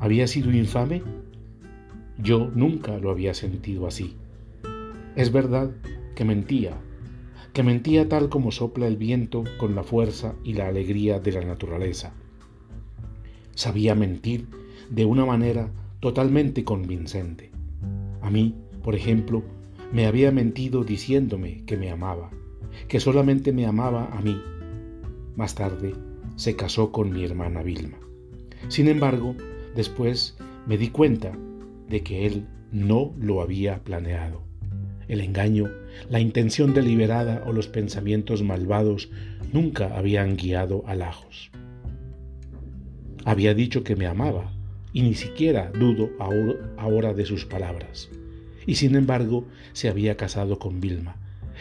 ¿Había 0.00 0.26
sido 0.26 0.50
infame? 0.50 1.02
Yo 2.18 2.50
nunca 2.54 2.98
lo 2.98 3.10
había 3.10 3.32
sentido 3.32 3.86
así. 3.86 4.16
Es 5.14 5.30
verdad 5.30 5.70
que 6.16 6.24
mentía, 6.24 6.72
que 7.52 7.62
mentía 7.62 8.08
tal 8.08 8.28
como 8.28 8.50
sopla 8.50 8.88
el 8.88 8.96
viento 8.96 9.44
con 9.58 9.74
la 9.76 9.84
fuerza 9.84 10.34
y 10.42 10.54
la 10.54 10.66
alegría 10.66 11.20
de 11.20 11.32
la 11.32 11.44
naturaleza. 11.44 12.12
Sabía 13.54 13.94
mentir 13.94 14.48
de 14.90 15.04
una 15.04 15.24
manera 15.24 15.70
totalmente 16.00 16.64
convincente. 16.64 17.51
Mí, 18.32 18.54
por 18.82 18.94
ejemplo, 18.94 19.42
me 19.92 20.06
había 20.06 20.32
mentido 20.32 20.84
diciéndome 20.84 21.64
que 21.66 21.76
me 21.76 21.90
amaba, 21.90 22.30
que 22.88 22.98
solamente 22.98 23.52
me 23.52 23.66
amaba 23.66 24.06
a 24.06 24.22
mí. 24.22 24.40
Más 25.36 25.54
tarde 25.54 25.92
se 26.36 26.56
casó 26.56 26.92
con 26.92 27.12
mi 27.12 27.24
hermana 27.24 27.62
Vilma. 27.62 27.98
Sin 28.68 28.88
embargo, 28.88 29.36
después 29.76 30.38
me 30.66 30.78
di 30.78 30.88
cuenta 30.88 31.36
de 31.90 32.02
que 32.02 32.24
él 32.24 32.46
no 32.70 33.12
lo 33.18 33.42
había 33.42 33.84
planeado. 33.84 34.40
El 35.08 35.20
engaño, 35.20 35.70
la 36.08 36.18
intención 36.18 36.72
deliberada 36.72 37.44
o 37.46 37.52
los 37.52 37.68
pensamientos 37.68 38.42
malvados 38.42 39.10
nunca 39.52 39.94
habían 39.94 40.36
guiado 40.38 40.84
a 40.86 40.94
Lajos. 40.94 41.50
Había 43.26 43.52
dicho 43.52 43.84
que 43.84 43.94
me 43.94 44.06
amaba 44.06 44.50
y 44.94 45.02
ni 45.02 45.12
siquiera 45.12 45.70
dudo 45.70 46.08
ahora 46.78 47.12
de 47.12 47.26
sus 47.26 47.44
palabras 47.44 48.08
y 48.66 48.76
sin 48.76 48.94
embargo 48.94 49.46
se 49.72 49.88
había 49.88 50.16
casado 50.16 50.58
con 50.58 50.80
Vilma. 50.80 51.16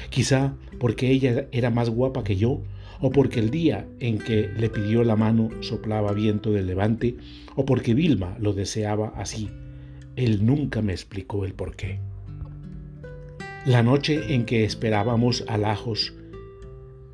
Quizá 0.10 0.54
porque 0.80 1.12
ella 1.12 1.48
era 1.52 1.70
más 1.70 1.90
guapa 1.90 2.24
que 2.24 2.36
yo, 2.36 2.62
o 3.00 3.12
porque 3.12 3.40
el 3.40 3.50
día 3.50 3.88
en 4.00 4.20
que 4.20 4.50
le 4.58 4.70
pidió 4.70 5.04
la 5.04 5.16
mano 5.16 5.50
soplaba 5.62 6.14
viento 6.14 6.52
del 6.52 6.68
levante, 6.68 7.18
o 7.56 7.66
porque 7.66 7.94
Vilma 7.94 8.38
lo 8.40 8.54
deseaba 8.54 9.14
así. 9.16 9.50
Él 10.16 10.46
nunca 10.46 10.82
me 10.82 10.94
explicó 10.94 11.46
el 11.46 11.54
por 11.54 11.76
qué. 11.76 12.00
La 13.66 13.84
noche 13.84 14.34
en 14.34 14.46
que 14.46 14.64
esperábamos 14.64 15.44
a 15.48 15.58
Lajos, 15.58 16.14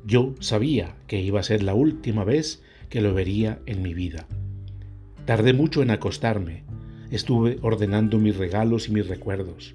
yo 0.04 0.34
sabía 0.40 0.96
que 1.06 1.20
iba 1.20 1.40
a 1.40 1.44
ser 1.44 1.62
la 1.62 1.74
última 1.74 2.24
vez 2.24 2.62
que 2.88 3.00
lo 3.00 3.14
vería 3.14 3.60
en 3.66 3.82
mi 3.82 3.92
vida. 3.92 4.26
Tardé 5.26 5.52
mucho 5.52 5.82
en 5.82 5.90
acostarme, 5.90 6.64
estuve 7.10 7.58
ordenando 7.60 8.18
mis 8.18 8.36
regalos 8.36 8.88
y 8.88 8.92
mis 8.92 9.06
recuerdos 9.08 9.74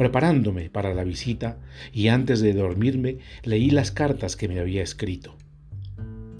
preparándome 0.00 0.70
para 0.70 0.94
la 0.94 1.04
visita 1.04 1.58
y 1.92 2.08
antes 2.08 2.40
de 2.40 2.54
dormirme 2.54 3.18
leí 3.44 3.68
las 3.68 3.90
cartas 3.90 4.34
que 4.34 4.48
me 4.48 4.58
había 4.58 4.82
escrito. 4.82 5.36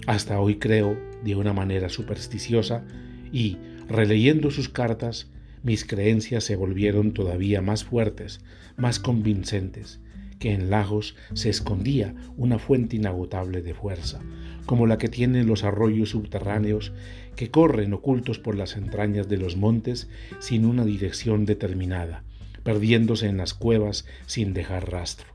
Hasta 0.07 0.39
hoy 0.39 0.55
creo 0.55 0.97
de 1.23 1.35
una 1.35 1.53
manera 1.53 1.89
supersticiosa 1.89 2.83
y, 3.31 3.59
releyendo 3.87 4.49
sus 4.49 4.67
cartas, 4.67 5.29
mis 5.61 5.85
creencias 5.85 6.43
se 6.43 6.55
volvieron 6.55 7.11
todavía 7.11 7.61
más 7.61 7.83
fuertes, 7.83 8.41
más 8.77 8.99
convincentes, 8.99 10.01
que 10.39 10.53
en 10.53 10.71
Lagos 10.71 11.15
se 11.35 11.51
escondía 11.51 12.15
una 12.37 12.57
fuente 12.57 12.95
inagotable 12.95 13.61
de 13.61 13.75
fuerza, 13.75 14.21
como 14.65 14.87
la 14.87 14.97
que 14.97 15.07
tienen 15.07 15.45
los 15.45 15.63
arroyos 15.63 16.09
subterráneos 16.09 16.93
que 17.35 17.51
corren 17.51 17.93
ocultos 17.93 18.39
por 18.39 18.55
las 18.55 18.75
entrañas 18.75 19.29
de 19.29 19.37
los 19.37 19.55
montes 19.55 20.09
sin 20.39 20.65
una 20.65 20.83
dirección 20.83 21.45
determinada, 21.45 22.23
perdiéndose 22.63 23.27
en 23.27 23.37
las 23.37 23.53
cuevas 23.53 24.05
sin 24.25 24.53
dejar 24.53 24.91
rastro. 24.91 25.27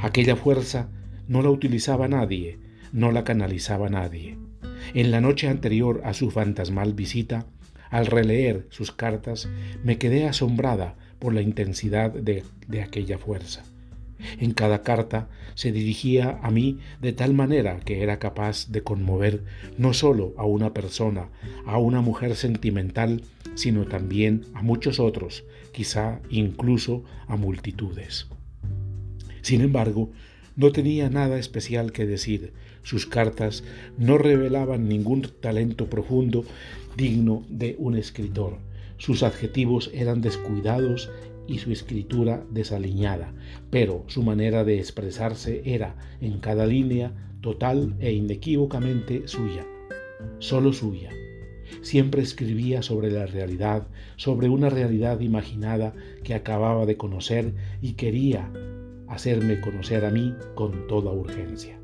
Aquella 0.00 0.36
fuerza 0.36 0.88
no 1.28 1.42
la 1.42 1.50
utilizaba 1.50 2.08
nadie, 2.08 2.58
no 2.92 3.12
la 3.12 3.24
canalizaba 3.24 3.88
nadie. 3.88 4.38
En 4.94 5.10
la 5.10 5.20
noche 5.20 5.48
anterior 5.48 6.02
a 6.04 6.14
su 6.14 6.30
fantasmal 6.30 6.94
visita, 6.94 7.46
al 7.90 8.06
releer 8.06 8.66
sus 8.70 8.92
cartas, 8.92 9.48
me 9.84 9.98
quedé 9.98 10.26
asombrada 10.26 10.96
por 11.18 11.34
la 11.34 11.42
intensidad 11.42 12.10
de, 12.10 12.42
de 12.66 12.82
aquella 12.82 13.18
fuerza. 13.18 13.64
En 14.38 14.52
cada 14.52 14.82
carta 14.82 15.28
se 15.54 15.72
dirigía 15.72 16.38
a 16.42 16.50
mí 16.50 16.78
de 17.00 17.12
tal 17.12 17.34
manera 17.34 17.80
que 17.80 18.02
era 18.02 18.18
capaz 18.18 18.70
de 18.70 18.82
conmover 18.82 19.44
no 19.78 19.94
solo 19.94 20.34
a 20.36 20.44
una 20.44 20.72
persona, 20.72 21.28
a 21.66 21.78
una 21.78 22.00
mujer 22.00 22.36
sentimental, 22.36 23.22
sino 23.54 23.84
también 23.84 24.46
a 24.54 24.62
muchos 24.62 25.00
otros, 25.00 25.44
quizá 25.72 26.20
incluso 26.30 27.04
a 27.26 27.36
multitudes. 27.36 28.28
Sin 29.40 29.60
embargo, 29.60 30.10
no 30.54 30.70
tenía 30.70 31.08
nada 31.08 31.38
especial 31.38 31.92
que 31.92 32.06
decir. 32.06 32.52
Sus 32.82 33.06
cartas 33.06 33.64
no 33.96 34.18
revelaban 34.18 34.88
ningún 34.88 35.22
talento 35.40 35.88
profundo 35.88 36.44
digno 36.96 37.44
de 37.48 37.76
un 37.78 37.96
escritor. 37.96 38.58
Sus 38.98 39.22
adjetivos 39.22 39.90
eran 39.94 40.20
descuidados 40.20 41.10
y 41.48 41.58
su 41.58 41.72
escritura 41.72 42.44
desaliñada, 42.50 43.32
pero 43.70 44.04
su 44.06 44.22
manera 44.22 44.64
de 44.64 44.78
expresarse 44.78 45.62
era, 45.64 45.96
en 46.20 46.38
cada 46.38 46.66
línea, 46.66 47.12
total 47.40 47.96
e 47.98 48.12
inequívocamente 48.12 49.26
suya, 49.26 49.66
solo 50.38 50.72
suya. 50.72 51.10
Siempre 51.80 52.22
escribía 52.22 52.82
sobre 52.82 53.10
la 53.10 53.26
realidad, 53.26 53.88
sobre 54.16 54.48
una 54.48 54.68
realidad 54.68 55.20
imaginada 55.20 55.94
que 56.22 56.34
acababa 56.34 56.86
de 56.86 56.96
conocer 56.96 57.54
y 57.80 57.94
quería 57.94 58.52
hacerme 59.08 59.60
conocer 59.60 60.04
a 60.04 60.10
mí 60.10 60.34
con 60.54 60.86
toda 60.86 61.12
urgencia. 61.12 61.78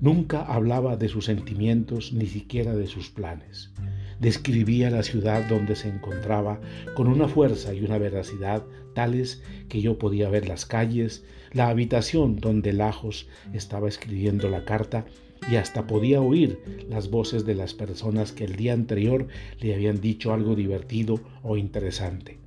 Nunca 0.00 0.42
hablaba 0.42 0.96
de 0.96 1.08
sus 1.08 1.24
sentimientos 1.24 2.12
ni 2.12 2.26
siquiera 2.26 2.76
de 2.76 2.86
sus 2.86 3.10
planes 3.10 3.72
describía 4.20 4.90
la 4.90 5.02
ciudad 5.02 5.46
donde 5.48 5.76
se 5.76 5.88
encontraba 5.88 6.60
con 6.94 7.08
una 7.08 7.28
fuerza 7.28 7.74
y 7.74 7.84
una 7.84 7.98
veracidad 7.98 8.64
tales 8.94 9.42
que 9.68 9.80
yo 9.80 9.98
podía 9.98 10.30
ver 10.30 10.48
las 10.48 10.64
calles, 10.64 11.24
la 11.52 11.68
habitación 11.68 12.36
donde 12.36 12.72
Lajos 12.72 13.28
estaba 13.52 13.88
escribiendo 13.88 14.48
la 14.48 14.64
carta 14.64 15.04
y 15.50 15.56
hasta 15.56 15.86
podía 15.86 16.20
oír 16.20 16.60
las 16.88 17.10
voces 17.10 17.44
de 17.44 17.54
las 17.54 17.74
personas 17.74 18.32
que 18.32 18.44
el 18.44 18.56
día 18.56 18.72
anterior 18.72 19.28
le 19.60 19.74
habían 19.74 20.00
dicho 20.00 20.32
algo 20.32 20.54
divertido 20.54 21.20
o 21.42 21.56
interesante. 21.56 22.38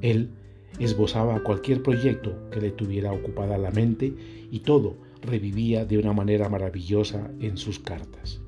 Él 0.00 0.30
esbozaba 0.78 1.42
cualquier 1.42 1.82
proyecto 1.82 2.50
que 2.50 2.60
le 2.60 2.70
tuviera 2.70 3.12
ocupada 3.12 3.58
la 3.58 3.70
mente 3.70 4.12
y 4.50 4.60
todo 4.60 4.96
revivía 5.22 5.84
de 5.84 5.98
una 5.98 6.12
manera 6.12 6.48
maravillosa 6.48 7.30
en 7.40 7.56
sus 7.56 7.78
cartas 7.78 8.40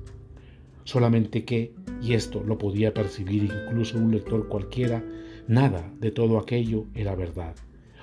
solamente 0.87 1.43
que, 1.43 1.73
y 2.01 2.13
esto 2.13 2.41
lo 2.43 2.57
podía 2.57 2.93
percibir 2.93 3.43
incluso 3.43 3.97
un 3.97 4.09
lector 4.11 4.47
cualquiera, 4.47 5.03
nada 5.45 5.91
de 5.99 6.11
todo 6.11 6.39
aquello 6.39 6.85
era 6.95 7.13
verdad. 7.13 7.55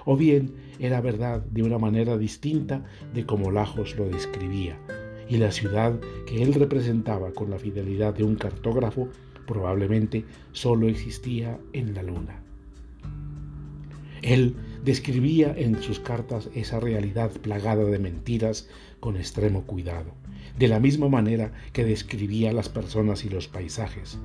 O 0.05 0.19
bien 0.19 0.53
era 0.79 1.01
verdad 1.01 1.41
de 1.41 1.63
una 1.63 1.79
manera 1.79 2.19
distinta 2.19 2.85
de 3.15 3.25
como 3.25 3.51
Lajos 3.51 3.97
lo 3.97 4.07
describía, 4.07 4.79
y 5.29 5.37
la 5.39 5.53
ciudad 5.53 5.99
que 6.27 6.43
él 6.43 6.55
representaba 6.55 7.33
con 7.33 7.51
la 7.51 7.59
fidelidad 7.59 8.15
de 8.15 8.25
un 8.25 8.37
cartógrafo 8.37 9.09
probablemente 9.47 10.25
solo 10.53 10.89
existía 10.89 11.59
en 11.73 11.95
la 11.95 12.03
luna. 12.03 12.43
Él 14.23 14.55
describía 14.85 15.55
en 15.57 15.83
sus 15.83 16.01
cartas 16.01 16.49
esa 16.55 16.81
realidad 16.81 17.31
plagada 17.31 17.85
de 17.85 17.99
mentiras 17.99 18.69
con 19.01 19.17
extremo 19.17 19.65
cuidado 19.65 20.13
de 20.59 20.69
la 20.69 20.81
misma 20.81 21.09
manera 21.09 21.53
que 21.73 21.85
describía 21.85 22.53
las 22.53 22.69
personas 22.69 23.25
y 23.25 23.29
los 23.29 23.49
paisajes, 23.49 24.19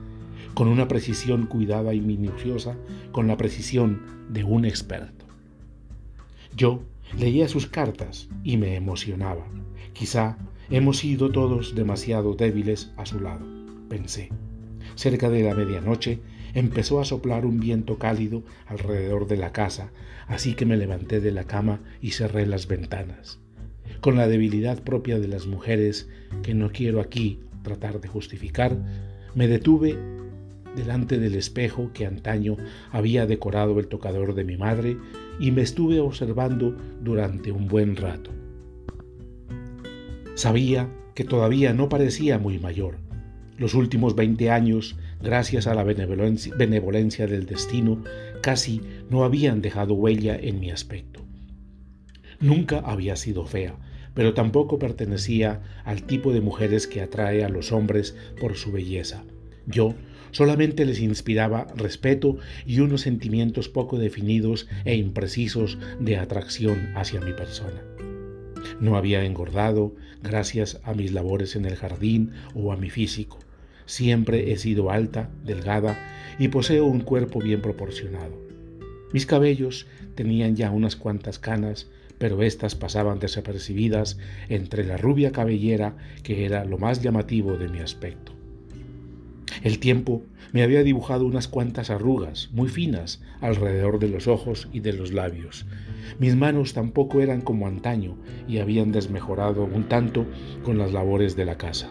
con 0.54 0.68
una 0.68 0.88
precisión 0.88 1.48
cuidada 1.48 1.94
y 1.94 2.02
minuciosa, 2.02 2.78
con 3.12 3.28
la 3.28 3.38
precisión 3.38 4.02
de 4.30 4.44
un 4.44 4.66
experto. 4.66 5.26
Yo 6.56 6.84
leía 7.18 7.48
sus 7.48 7.68
cartas 7.68 8.30
y 8.44 8.58
me 8.58 8.76
emocionaba. 8.76 9.46
Quizá 9.94 10.38
hemos 10.70 10.98
sido 10.98 11.32
todos 11.32 11.76
demasiado 11.76 12.36
débiles 12.36 12.92
a 12.98 13.06
su 13.06 13.20
lado, 13.20 13.46
pensé. 13.90 14.30
Cerca 14.96 15.30
de 15.30 15.44
la 15.44 15.56
medianoche 15.56 16.20
empezó 16.54 17.00
a 17.00 17.06
soplar 17.06 17.46
un 17.46 17.60
viento 17.60 17.98
cálido 17.98 18.44
alrededor 18.66 19.28
de 19.28 19.38
la 19.38 19.52
casa, 19.52 19.92
así 20.28 20.54
que 20.54 20.66
me 20.66 20.78
levanté 20.78 21.20
de 21.22 21.32
la 21.32 21.46
cama 21.46 21.82
y 22.02 22.12
cerré 22.12 22.46
las 22.46 22.68
ventanas 22.68 23.40
con 24.02 24.16
la 24.16 24.28
debilidad 24.28 24.82
propia 24.84 25.20
de 25.20 25.28
las 25.28 25.46
mujeres 25.46 26.10
que 26.44 26.54
no 26.54 26.72
quiero 26.72 27.02
aquí 27.02 27.40
tratar 27.64 28.00
de 28.00 28.08
justificar, 28.08 28.78
me 29.36 29.48
detuve 29.48 29.98
delante 30.76 31.20
del 31.20 31.36
espejo 31.36 31.92
que 31.94 32.06
antaño 32.06 32.56
había 32.92 33.26
decorado 33.26 33.80
el 33.80 33.88
tocador 33.88 34.36
de 34.36 34.46
mi 34.46 34.56
madre 34.56 34.98
y 35.40 35.52
me 35.52 35.62
estuve 35.62 36.00
observando 36.00 36.76
durante 37.02 37.52
un 37.52 37.68
buen 37.68 37.96
rato. 37.96 38.32
Sabía 40.40 40.90
que 41.16 41.26
todavía 41.26 41.74
no 41.74 41.90
parecía 41.90 42.40
muy 42.40 42.60
mayor. 42.60 43.00
Los 43.58 43.74
últimos 43.74 44.16
veinte 44.16 44.52
años, 44.52 44.96
gracias 45.22 45.68
a 45.68 45.76
la 45.76 45.84
benevolencia, 45.84 46.56
benevolencia 46.56 47.28
del 47.28 47.46
destino, 47.46 48.02
casi 48.42 48.80
no 49.10 49.26
habían 49.26 49.62
dejado 49.62 49.96
huella 49.96 50.40
en 50.42 50.62
mi 50.62 50.72
aspecto. 50.72 51.26
Nunca 52.40 52.80
había 52.80 53.18
sido 53.18 53.46
fea, 53.46 53.76
pero 54.14 54.34
tampoco 54.34 54.80
pertenecía 54.80 55.62
al 55.84 56.04
tipo 56.04 56.32
de 56.32 56.40
mujeres 56.40 56.88
que 56.88 57.02
atrae 57.02 57.44
a 57.44 57.50
los 57.50 57.74
hombres 57.74 58.16
por 58.40 58.56
su 58.56 58.72
belleza. 58.72 59.26
Yo 59.68 59.94
solamente 60.32 60.86
les 60.86 61.02
inspiraba 61.02 61.68
respeto 61.76 62.38
y 62.66 62.80
unos 62.80 63.02
sentimientos 63.02 63.68
poco 63.68 64.00
definidos 64.00 64.70
e 64.86 64.96
imprecisos 64.96 65.78
de 66.00 66.16
atracción 66.16 66.94
hacia 66.96 67.20
mi 67.20 67.34
persona. 67.34 67.82
No 68.80 68.96
había 68.96 69.26
engordado 69.26 69.96
gracias 70.24 70.80
a 70.84 70.94
mis 70.94 71.12
labores 71.12 71.56
en 71.56 71.66
el 71.66 71.76
jardín 71.76 72.32
o 72.54 72.72
a 72.72 72.78
mi 72.78 72.90
físico. 72.90 73.40
Siempre 73.86 74.52
he 74.52 74.58
sido 74.58 74.92
alta, 74.92 75.30
delgada 75.44 75.98
y 76.38 76.50
poseo 76.50 76.86
un 76.86 77.02
cuerpo 77.02 77.40
bien 77.40 77.62
proporcionado. 77.62 78.40
Mis 79.12 79.26
cabellos 79.26 79.88
tenían 80.16 80.56
ya 80.56 80.72
unas 80.72 80.96
cuantas 80.96 81.40
canas 81.40 81.88
pero 82.20 82.44
éstas 82.44 82.76
pasaban 82.76 83.18
desapercibidas 83.18 84.20
entre 84.50 84.86
la 84.86 84.98
rubia 84.98 85.32
cabellera 85.32 85.96
que 86.22 86.46
era 86.46 86.66
lo 86.66 86.78
más 86.78 87.02
llamativo 87.02 87.58
de 87.58 87.70
mi 87.70 87.80
aspecto. 87.80 88.34
El 89.64 89.80
tiempo 89.80 90.22
me 90.52 90.62
había 90.62 90.84
dibujado 90.84 91.26
unas 91.26 91.48
cuantas 91.48 91.90
arrugas 91.90 92.50
muy 92.52 92.70
finas 92.70 93.22
alrededor 93.42 94.00
de 94.00 94.10
los 94.10 94.28
ojos 94.28 94.68
y 94.72 94.82
de 94.82 94.94
los 94.94 95.12
labios. 95.12 95.66
Mis 96.20 96.36
manos 96.36 96.74
tampoco 96.74 97.22
eran 97.22 97.42
como 97.42 97.68
antaño 97.68 98.16
y 98.48 98.60
habían 98.60 98.92
desmejorado 98.92 99.64
un 99.64 99.84
tanto 99.90 100.26
con 100.64 100.78
las 100.78 100.92
labores 100.94 101.36
de 101.36 101.46
la 101.46 101.58
casa. 101.58 101.90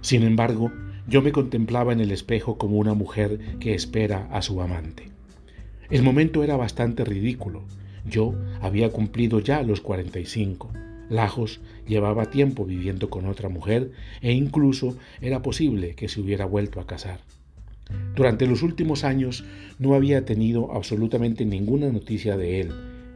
Sin 0.00 0.22
embargo, 0.22 0.72
yo 1.06 1.22
me 1.22 1.32
contemplaba 1.32 1.92
en 1.92 2.00
el 2.00 2.10
espejo 2.10 2.58
como 2.58 2.76
una 2.76 2.94
mujer 2.94 3.38
que 3.60 3.74
espera 3.74 4.28
a 4.30 4.42
su 4.42 4.60
amante. 4.60 5.10
El 5.90 6.02
momento 6.02 6.44
era 6.44 6.56
bastante 6.56 7.04
ridículo. 7.04 7.64
Yo 8.06 8.34
había 8.60 8.90
cumplido 8.90 9.40
ya 9.40 9.62
los 9.62 9.80
45. 9.80 10.70
Lajos 11.08 11.60
llevaba 11.86 12.26
tiempo 12.26 12.66
viviendo 12.66 13.08
con 13.08 13.26
otra 13.26 13.48
mujer 13.48 13.92
e 14.20 14.32
incluso 14.32 14.96
era 15.22 15.40
posible 15.40 15.94
que 15.94 16.08
se 16.08 16.20
hubiera 16.20 16.44
vuelto 16.44 16.80
a 16.80 16.86
casar. 16.86 17.20
Durante 18.14 18.46
los 18.46 18.62
últimos 18.62 19.04
años 19.04 19.44
no 19.78 19.94
había 19.94 20.24
tenido 20.24 20.72
absolutamente 20.72 21.44
ninguna 21.44 21.90
noticia 21.92 22.36
de 22.36 22.60
él. 22.60 22.72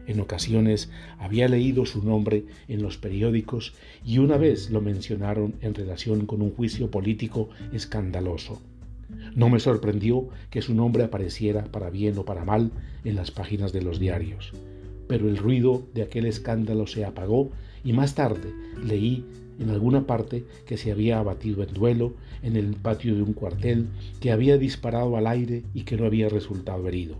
En 0.07 0.21
ocasiones 0.21 0.91
había 1.19 1.49
leído 1.49 1.87
su 1.87 2.05
nombre 2.05 2.45
en 2.69 2.83
los 2.83 2.99
periódicos 2.99 3.75
y 4.05 4.19
una 4.19 4.37
vez 4.37 4.71
lo 4.71 4.81
mencionaron 4.81 5.55
en 5.61 5.75
relación 5.75 6.27
con 6.27 6.43
un 6.43 6.53
juicio 6.53 6.91
político 6.91 7.49
escandaloso. 7.73 8.61
No 9.35 9.49
me 9.49 9.61
sorprendió 9.61 10.29
que 10.51 10.63
su 10.63 10.75
nombre 10.75 11.05
apareciera 11.05 11.65
para 11.65 11.91
bien 11.91 12.19
o 12.19 12.25
para 12.25 12.45
mal 12.45 12.71
en 13.05 13.17
las 13.17 13.31
páginas 13.31 13.73
de 13.73 13.83
los 13.83 13.99
diarios, 13.99 14.53
pero 15.09 15.29
el 15.29 15.37
ruido 15.37 15.83
de 15.95 16.03
aquel 16.03 16.27
escándalo 16.27 16.87
se 16.87 17.05
apagó 17.05 17.51
y 17.85 17.93
más 17.93 18.15
tarde 18.15 18.53
leí 18.83 19.25
en 19.59 19.71
alguna 19.71 20.07
parte 20.07 20.45
que 20.67 20.77
se 20.77 20.93
había 20.93 21.19
abatido 21.19 21.63
en 21.63 21.73
duelo 21.73 22.15
en 22.43 22.57
el 22.57 22.75
patio 22.75 23.15
de 23.15 23.23
un 23.23 23.33
cuartel, 23.33 23.89
que 24.21 24.33
había 24.33 24.59
disparado 24.59 25.17
al 25.17 25.27
aire 25.27 25.63
y 25.75 25.83
que 25.83 25.97
no 25.97 26.07
había 26.07 26.29
resultado 26.29 26.87
herido. 26.89 27.17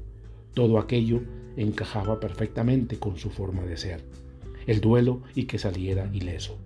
Todo 0.55 0.79
aquello 0.79 1.21
encajaba 1.57 2.21
perfectamente 2.21 2.99
con 2.99 3.19
su 3.19 3.31
forma 3.31 3.63
de 3.63 3.77
ser, 3.77 4.01
el 4.67 4.81
duelo 4.81 5.23
y 5.35 5.45
que 5.45 5.59
saliera 5.59 6.11
ileso. 6.13 6.59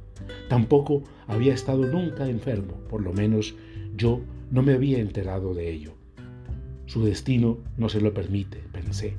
Tampoco 0.48 1.02
había 1.26 1.55
estado 1.55 1.87
nunca 1.87 2.29
enfermo, 2.29 2.74
por 2.88 3.02
lo 3.02 3.12
menos 3.12 3.55
yo 3.96 4.20
no 4.50 4.62
me 4.62 4.74
había 4.74 4.98
enterado 4.98 5.55
de 5.55 5.70
ello. 5.70 5.92
Su 6.87 7.05
destino 7.05 7.59
no 7.76 7.88
se 7.88 8.00
lo 8.00 8.14
permite, 8.14 8.62
pensé. 8.72 9.14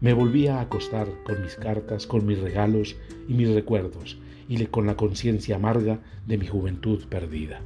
Me 0.00 0.14
volví 0.14 0.46
a 0.46 0.60
acostar 0.60 1.08
con 1.24 1.42
mis 1.42 1.56
cartas, 1.56 2.06
con 2.06 2.24
mis 2.24 2.38
regalos 2.38 2.96
y 3.28 3.34
mis 3.34 3.50
recuerdos, 3.50 4.18
y 4.50 4.66
con 4.66 4.84
la 4.84 4.96
conciencia 4.96 5.56
amarga 5.56 6.00
de 6.26 6.36
mi 6.36 6.46
juventud 6.48 7.04
perdida. 7.08 7.62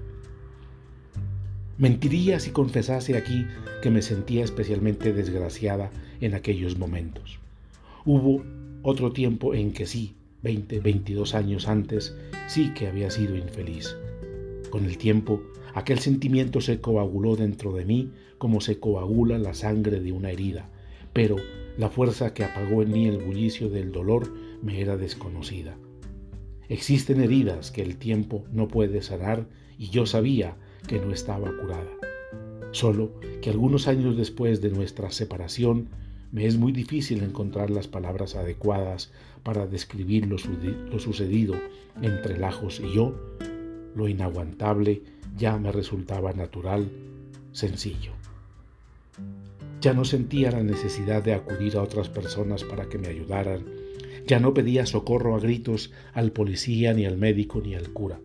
Mentiría 1.79 2.38
si 2.38 2.51
confesase 2.51 3.16
aquí 3.16 3.47
que 3.83 3.90
me 3.90 4.03
sentía 4.03 4.44
especialmente 4.44 5.14
desgraciada 5.14 5.90
en 6.20 6.35
aquellos 6.35 6.79
momentos. 6.79 7.40
Hubo 8.05 8.44
otro 8.83 9.12
tiempo 9.12 9.55
en 9.55 9.73
que 9.73 9.87
sí, 9.87 10.14
20, 10.42 10.81
22 10.81 11.35
años 11.35 11.68
antes, 11.68 12.14
sí 12.49 12.75
que 12.75 12.87
había 12.87 13.11
sido 13.11 13.35
infeliz. 13.35 13.97
Con 14.68 14.85
el 14.85 14.99
tiempo, 14.99 15.42
aquel 15.73 16.01
sentimiento 16.01 16.61
se 16.61 16.83
coaguló 16.83 17.35
dentro 17.35 17.73
de 17.73 17.87
mí 17.87 18.11
como 18.37 18.61
se 18.61 18.79
coagula 18.79 19.38
la 19.38 19.55
sangre 19.55 20.01
de 20.01 20.12
una 20.12 20.31
herida, 20.31 20.68
pero 21.14 21.37
la 21.79 21.88
fuerza 21.88 22.35
que 22.35 22.44
apagó 22.44 22.83
en 22.83 22.92
mí 22.92 23.09
el 23.09 23.23
bullicio 23.23 23.70
del 23.70 23.90
dolor 23.90 24.31
me 24.62 24.83
era 24.83 24.99
desconocida. 24.99 25.79
Existen 26.68 27.20
heridas 27.20 27.70
que 27.70 27.83
el 27.83 27.96
tiempo 27.96 28.44
no 28.53 28.68
puede 28.68 29.03
sanar 29.03 29.46
y 29.79 29.90
yo 29.90 30.07
sabía 30.07 30.57
que 30.87 30.98
no 30.98 31.12
estaba 31.12 31.50
curada. 31.61 31.90
Solo 32.72 33.12
que 33.40 33.50
algunos 33.50 33.87
años 33.87 34.16
después 34.16 34.61
de 34.61 34.70
nuestra 34.70 35.11
separación 35.11 35.88
me 36.33 36.46
es 36.46 36.57
muy 36.57 36.72
difícil 36.72 37.22
encontrar 37.22 37.70
las 37.70 37.87
palabras 37.87 38.35
adecuadas 38.35 39.12
para 39.44 39.68
describir 39.68 40.27
lo, 40.27 40.38
sucedido 40.98 41.55
entre 42.03 42.37
Lajos 42.37 42.81
y 42.81 42.92
yo. 42.92 43.14
Lo 43.94 44.09
inaguantable 44.09 45.03
ya 45.37 45.57
me 45.59 45.70
resultaba 45.70 46.33
natural, 46.33 46.90
sencillo. 47.53 48.11
Ya 49.81 49.94
no 49.94 50.05
sentía 50.05 50.50
la 50.50 50.64
necesidad 50.64 51.22
de 51.22 51.35
acudir 51.35 51.77
a 51.77 51.83
otras 51.83 52.09
personas 52.09 52.64
para 52.64 52.88
que 52.88 52.98
me 52.98 53.07
ayudaran. 53.07 53.64
Ya 54.27 54.41
no 54.41 54.55
pedía 54.55 54.87
socorro 54.87 55.35
a 55.35 55.41
gritos 55.41 55.93
al 56.13 56.33
policía, 56.33 56.95
ni 56.95 57.05
al 57.05 57.19
médico, 57.19 57.61
ni 57.63 57.75
al 57.75 57.91
cura. 57.91 58.21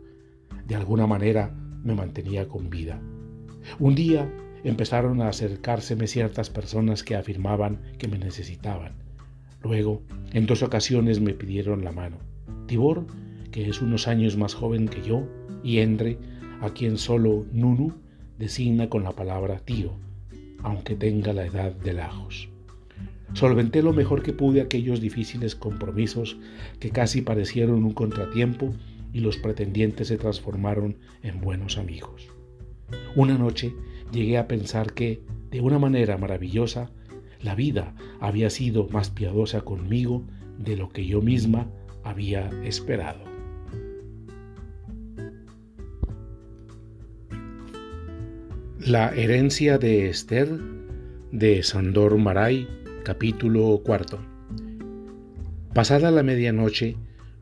De 0.66 0.76
alguna 0.76 1.08
manera 1.08 1.54
me 1.84 1.96
mantenía 1.96 2.48
con 2.48 2.70
vida. 2.70 3.02
Un 3.80 3.96
día 3.96 4.32
empezaron 4.64 5.22
a 5.22 5.30
acercárseme 5.30 6.08
ciertas 6.08 6.50
personas 6.50 7.04
que 7.04 7.16
afirmaban 7.16 7.82
que 7.98 8.08
me 8.08 8.18
necesitaban. 8.18 8.94
Luego, 9.62 10.04
en 10.32 10.46
dos 10.46 10.64
ocasiones 10.64 11.20
me 11.20 11.34
pidieron 11.34 11.84
la 11.84 11.92
mano. 11.92 12.18
Tibor, 12.68 13.08
que 13.52 13.70
es 13.70 13.82
unos 13.82 14.08
años 14.08 14.38
más 14.38 14.54
joven 14.54 14.88
que 14.88 15.02
yo, 15.02 15.28
y 15.64 15.80
Endre, 15.80 16.18
a 16.62 16.70
quien 16.72 16.98
solo 16.98 17.46
Nunu 17.52 17.94
designa 18.38 18.90
con 18.90 19.04
la 19.04 19.12
palabra 19.12 19.60
tío, 19.60 19.94
aunque 20.64 20.96
tenga 20.96 21.34
la 21.34 21.46
edad 21.46 21.74
de 21.74 21.94
Lajos. 21.94 22.49
Solventé 23.34 23.82
lo 23.82 23.94
mejor 23.94 24.24
que 24.24 24.34
pude 24.34 24.62
aquellos 24.62 25.02
difíciles 25.02 25.56
compromisos 25.56 26.38
que 26.80 26.90
casi 26.90 27.22
parecieron 27.22 27.84
un 27.84 27.94
contratiempo 27.94 28.74
y 29.14 29.20
los 29.20 29.38
pretendientes 29.38 30.08
se 30.08 30.18
transformaron 30.18 30.98
en 31.24 31.42
buenos 31.42 31.78
amigos. 31.78 32.28
Una 33.16 33.38
noche 33.38 33.74
llegué 34.12 34.38
a 34.38 34.48
pensar 34.48 34.94
que, 34.94 35.22
de 35.52 35.62
una 35.62 35.80
manera 35.80 36.18
maravillosa, 36.18 36.92
la 37.42 37.56
vida 37.56 37.96
había 38.20 38.50
sido 38.50 38.88
más 38.90 39.10
piadosa 39.10 39.62
conmigo 39.62 40.26
de 40.58 40.76
lo 40.76 40.90
que 40.90 41.06
yo 41.06 41.22
misma 41.22 41.68
había 42.04 42.50
esperado. 42.64 43.24
La 48.80 49.10
herencia 49.14 49.78
de 49.78 50.10
Esther 50.10 50.50
de 51.32 51.62
Sandor 51.64 52.18
Maray, 52.18 52.68
capítulo 53.04 53.82
cuarto. 53.84 54.20
Pasada 55.74 56.12
la 56.12 56.24
medianoche, 56.24 56.96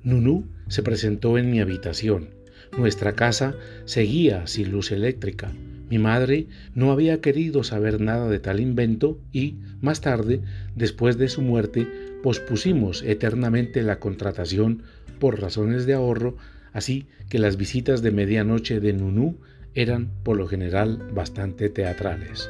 Nunu 0.04 0.46
se 0.68 0.84
presentó 0.84 1.38
en 1.38 1.50
mi 1.50 1.60
habitación. 1.60 2.30
Nuestra 2.78 3.14
casa 3.14 3.56
seguía 3.86 4.48
sin 4.48 4.72
luz 4.72 4.92
eléctrica. 4.92 5.52
Mi 5.90 6.00
madre 6.00 6.48
no 6.76 6.92
había 6.92 7.22
querido 7.22 7.64
saber 7.64 8.02
nada 8.02 8.30
de 8.30 8.40
tal 8.40 8.60
invento 8.60 9.20
y, 9.32 9.56
más 9.82 10.02
tarde, 10.02 10.42
después 10.76 11.18
de 11.18 11.30
su 11.30 11.42
muerte, 11.42 11.88
pospusimos 12.22 13.04
eternamente 13.04 13.82
la 13.84 14.00
contratación 14.00 14.84
por 15.20 15.40
razones 15.40 15.86
de 15.86 15.94
ahorro, 15.94 16.38
así 16.74 17.08
que 17.30 17.40
las 17.40 17.58
visitas 17.58 18.02
de 18.02 18.12
medianoche 18.12 18.80
de 18.80 18.94
Nunú 18.94 19.38
eran, 19.74 20.12
por 20.24 20.38
lo 20.38 20.48
general, 20.48 20.98
bastante 21.14 21.70
teatrales. 21.70 22.50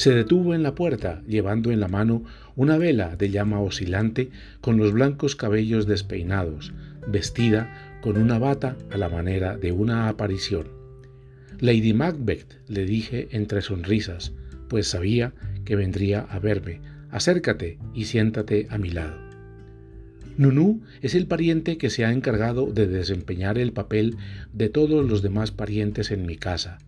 Se 0.00 0.14
detuvo 0.14 0.54
en 0.54 0.62
la 0.62 0.74
puerta, 0.74 1.20
llevando 1.28 1.70
en 1.70 1.78
la 1.78 1.86
mano 1.86 2.24
una 2.56 2.78
vela 2.78 3.16
de 3.16 3.28
llama 3.28 3.60
oscilante 3.60 4.30
con 4.62 4.78
los 4.78 4.92
blancos 4.92 5.36
cabellos 5.36 5.86
despeinados, 5.86 6.72
vestida 7.06 7.98
con 8.00 8.16
una 8.16 8.38
bata 8.38 8.78
a 8.90 8.96
la 8.96 9.10
manera 9.10 9.58
de 9.58 9.72
una 9.72 10.08
aparición. 10.08 10.68
Lady 11.58 11.92
Macbeth, 11.92 12.46
le 12.66 12.86
dije 12.86 13.28
entre 13.32 13.60
sonrisas, 13.60 14.32
pues 14.70 14.86
sabía 14.86 15.34
que 15.66 15.76
vendría 15.76 16.20
a 16.20 16.38
verme. 16.38 16.80
Acércate 17.10 17.78
y 17.92 18.06
siéntate 18.06 18.68
a 18.70 18.78
mi 18.78 18.88
lado. 18.88 19.20
Nunu 20.38 20.80
es 21.02 21.14
el 21.14 21.26
pariente 21.26 21.76
que 21.76 21.90
se 21.90 22.06
ha 22.06 22.12
encargado 22.12 22.72
de 22.72 22.86
desempeñar 22.86 23.58
el 23.58 23.74
papel 23.74 24.16
de 24.54 24.70
todos 24.70 25.04
los 25.04 25.20
demás 25.20 25.50
parientes 25.50 26.10
en 26.10 26.24
mi 26.24 26.38
casa. 26.38 26.78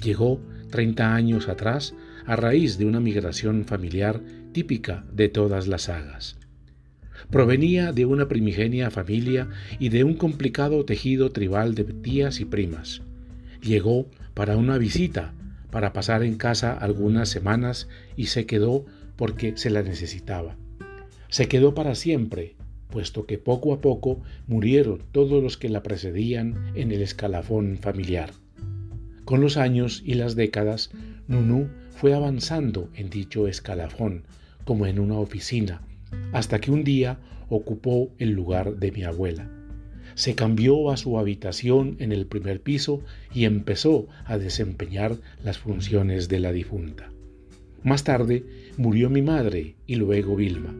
Llegó 0.00 0.40
30 0.70 1.16
años 1.16 1.48
atrás 1.48 1.96
a 2.26 2.36
raíz 2.36 2.78
de 2.78 2.86
una 2.86 3.00
migración 3.00 3.64
familiar 3.64 4.20
típica 4.52 5.04
de 5.12 5.28
todas 5.28 5.68
las 5.68 5.82
sagas. 5.82 6.36
Provenía 7.30 7.92
de 7.92 8.06
una 8.06 8.28
primigenia 8.28 8.90
familia 8.90 9.48
y 9.78 9.90
de 9.90 10.04
un 10.04 10.14
complicado 10.14 10.84
tejido 10.84 11.30
tribal 11.30 11.74
de 11.74 11.84
tías 11.84 12.40
y 12.40 12.44
primas. 12.44 13.02
Llegó 13.62 14.08
para 14.34 14.56
una 14.56 14.78
visita, 14.78 15.34
para 15.70 15.92
pasar 15.92 16.22
en 16.22 16.36
casa 16.36 16.72
algunas 16.72 17.28
semanas 17.28 17.88
y 18.16 18.26
se 18.26 18.46
quedó 18.46 18.86
porque 19.16 19.56
se 19.56 19.70
la 19.70 19.82
necesitaba. 19.82 20.56
Se 21.28 21.46
quedó 21.46 21.74
para 21.74 21.94
siempre, 21.94 22.56
puesto 22.90 23.26
que 23.26 23.38
poco 23.38 23.72
a 23.72 23.80
poco 23.80 24.22
murieron 24.48 25.02
todos 25.12 25.42
los 25.42 25.56
que 25.56 25.68
la 25.68 25.82
precedían 25.82 26.72
en 26.74 26.90
el 26.90 27.02
escalafón 27.02 27.78
familiar. 27.80 28.32
Con 29.24 29.40
los 29.40 29.56
años 29.56 30.02
y 30.04 30.14
las 30.14 30.34
décadas, 30.34 30.90
Nunu 31.28 31.68
fue 32.00 32.14
avanzando 32.14 32.88
en 32.94 33.10
dicho 33.10 33.46
escalafón, 33.46 34.22
como 34.64 34.86
en 34.86 34.98
una 34.98 35.18
oficina, 35.18 35.82
hasta 36.32 36.58
que 36.58 36.70
un 36.70 36.82
día 36.82 37.18
ocupó 37.50 38.10
el 38.18 38.30
lugar 38.30 38.76
de 38.76 38.90
mi 38.90 39.04
abuela. 39.04 39.50
Se 40.14 40.34
cambió 40.34 40.90
a 40.90 40.96
su 40.96 41.18
habitación 41.18 41.96
en 41.98 42.12
el 42.12 42.24
primer 42.24 42.62
piso 42.62 43.02
y 43.34 43.44
empezó 43.44 44.08
a 44.24 44.38
desempeñar 44.38 45.18
las 45.44 45.58
funciones 45.58 46.30
de 46.30 46.40
la 46.40 46.52
difunta. 46.52 47.10
Más 47.82 48.02
tarde 48.02 48.46
murió 48.78 49.10
mi 49.10 49.20
madre 49.20 49.74
y 49.86 49.96
luego 49.96 50.36
Vilma. 50.36 50.74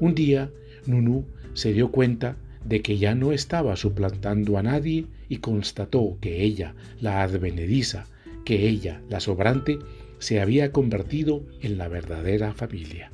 Un 0.00 0.14
día, 0.14 0.50
Nunu 0.84 1.24
se 1.54 1.72
dio 1.72 1.90
cuenta 1.90 2.36
de 2.62 2.82
que 2.82 2.98
ya 2.98 3.14
no 3.14 3.32
estaba 3.32 3.74
suplantando 3.76 4.58
a 4.58 4.62
nadie 4.62 5.06
y 5.30 5.38
constató 5.38 6.18
que 6.20 6.42
ella, 6.42 6.74
la 7.00 7.22
advenediza, 7.22 8.04
que 8.44 8.68
ella, 8.68 9.00
la 9.08 9.20
sobrante, 9.20 9.78
se 10.22 10.40
había 10.40 10.70
convertido 10.70 11.44
en 11.60 11.78
la 11.78 11.88
verdadera 11.88 12.54
familia. 12.54 13.10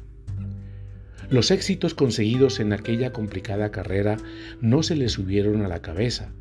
Los 1.30 1.50
éxitos 1.50 1.94
conseguidos 1.94 2.60
en 2.60 2.74
aquella 2.74 3.14
complicada 3.14 3.70
carrera 3.70 4.18
no 4.60 4.82
se 4.82 4.94
le 4.94 5.08
subieron 5.08 5.62
a 5.62 5.68
la 5.68 5.80
cabeza. 5.80 6.34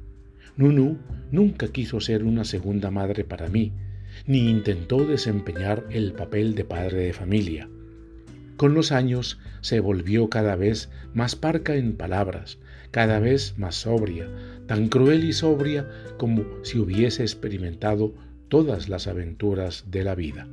Nunu 0.58 0.98
nunca 1.32 1.70
quiso 1.70 2.02
ser 2.02 2.26
una 2.26 2.44
segunda 2.44 2.92
madre 2.92 3.24
para 3.24 3.48
mí, 3.48 3.72
ni 4.26 4.50
intentó 4.50 5.06
desempeñar 5.06 5.86
el 5.90 6.12
papel 6.12 6.54
de 6.54 6.66
padre 6.66 6.98
de 6.98 7.14
familia. 7.14 7.70
Con 8.58 8.74
los 8.74 8.92
años 8.92 9.40
se 9.62 9.80
volvió 9.80 10.28
cada 10.28 10.58
vez 10.58 10.90
más 11.14 11.38
parca 11.38 11.76
en 11.76 11.96
palabras, 11.96 12.60
cada 12.92 13.20
vez 13.20 13.58
más 13.58 13.76
sobria, 13.76 14.28
tan 14.66 14.90
cruel 14.90 15.24
y 15.24 15.32
sobria 15.32 15.88
como 16.18 16.44
si 16.64 16.78
hubiese 16.78 17.22
experimentado 17.22 18.14
todas 18.50 18.90
las 18.90 19.08
aventuras 19.08 19.86
de 19.90 20.04
la 20.04 20.16
vida. 20.16 20.48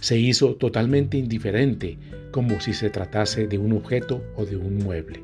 Se 0.00 0.18
hizo 0.18 0.54
totalmente 0.54 1.18
indiferente, 1.18 1.98
como 2.30 2.60
si 2.60 2.72
se 2.72 2.90
tratase 2.90 3.46
de 3.48 3.58
un 3.58 3.72
objeto 3.72 4.22
o 4.36 4.46
de 4.46 4.56
un 4.56 4.78
mueble. 4.78 5.22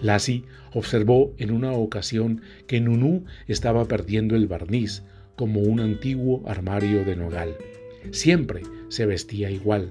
Lassie 0.00 0.44
observó 0.72 1.34
en 1.38 1.50
una 1.50 1.72
ocasión 1.72 2.42
que 2.66 2.80
Nunu 2.80 3.24
estaba 3.48 3.86
perdiendo 3.86 4.36
el 4.36 4.46
barniz, 4.46 5.02
como 5.36 5.60
un 5.60 5.80
antiguo 5.80 6.42
armario 6.46 7.04
de 7.04 7.16
nogal. 7.16 7.56
Siempre 8.12 8.62
se 8.88 9.06
vestía 9.06 9.50
igual, 9.50 9.90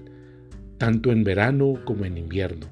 tanto 0.77 1.11
en 1.11 1.23
verano 1.23 1.79
como 1.85 2.05
en 2.05 2.17
invierno, 2.17 2.67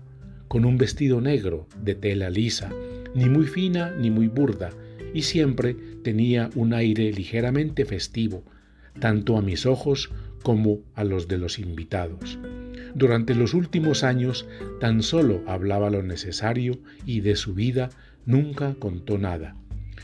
con 0.48 0.66
un 0.66 0.78
vestido 0.78 1.20
negro 1.20 1.68
de 1.82 1.96
tela 1.96 2.30
lisa, 2.30 2.70
ni 3.14 3.26
muy 3.26 3.46
fina 3.46 3.94
ni 4.00 4.10
muy 4.10 4.28
burda, 4.28 4.72
y 5.14 5.24
siempre 5.24 5.76
tenía 6.04 6.50
un 6.56 6.74
aire 6.74 7.12
ligeramente 7.12 7.86
festivo, 7.86 8.44
tanto 9.00 9.38
a 9.38 9.42
mis 9.42 9.66
ojos 9.66 10.12
como 10.44 10.80
a 10.96 11.04
los 11.04 11.28
de 11.28 11.38
los 11.38 11.60
invitados. 11.60 12.40
Durante 12.96 13.36
los 13.36 13.54
últimos 13.54 14.04
años 14.04 14.48
tan 14.80 15.02
solo 15.02 15.42
hablaba 15.48 15.90
lo 15.90 16.04
necesario 16.04 16.80
y 17.06 17.22
de 17.22 17.36
su 17.36 17.54
vida 17.54 17.90
nunca 18.26 18.76
contó 18.76 19.18
nada. 19.18 19.56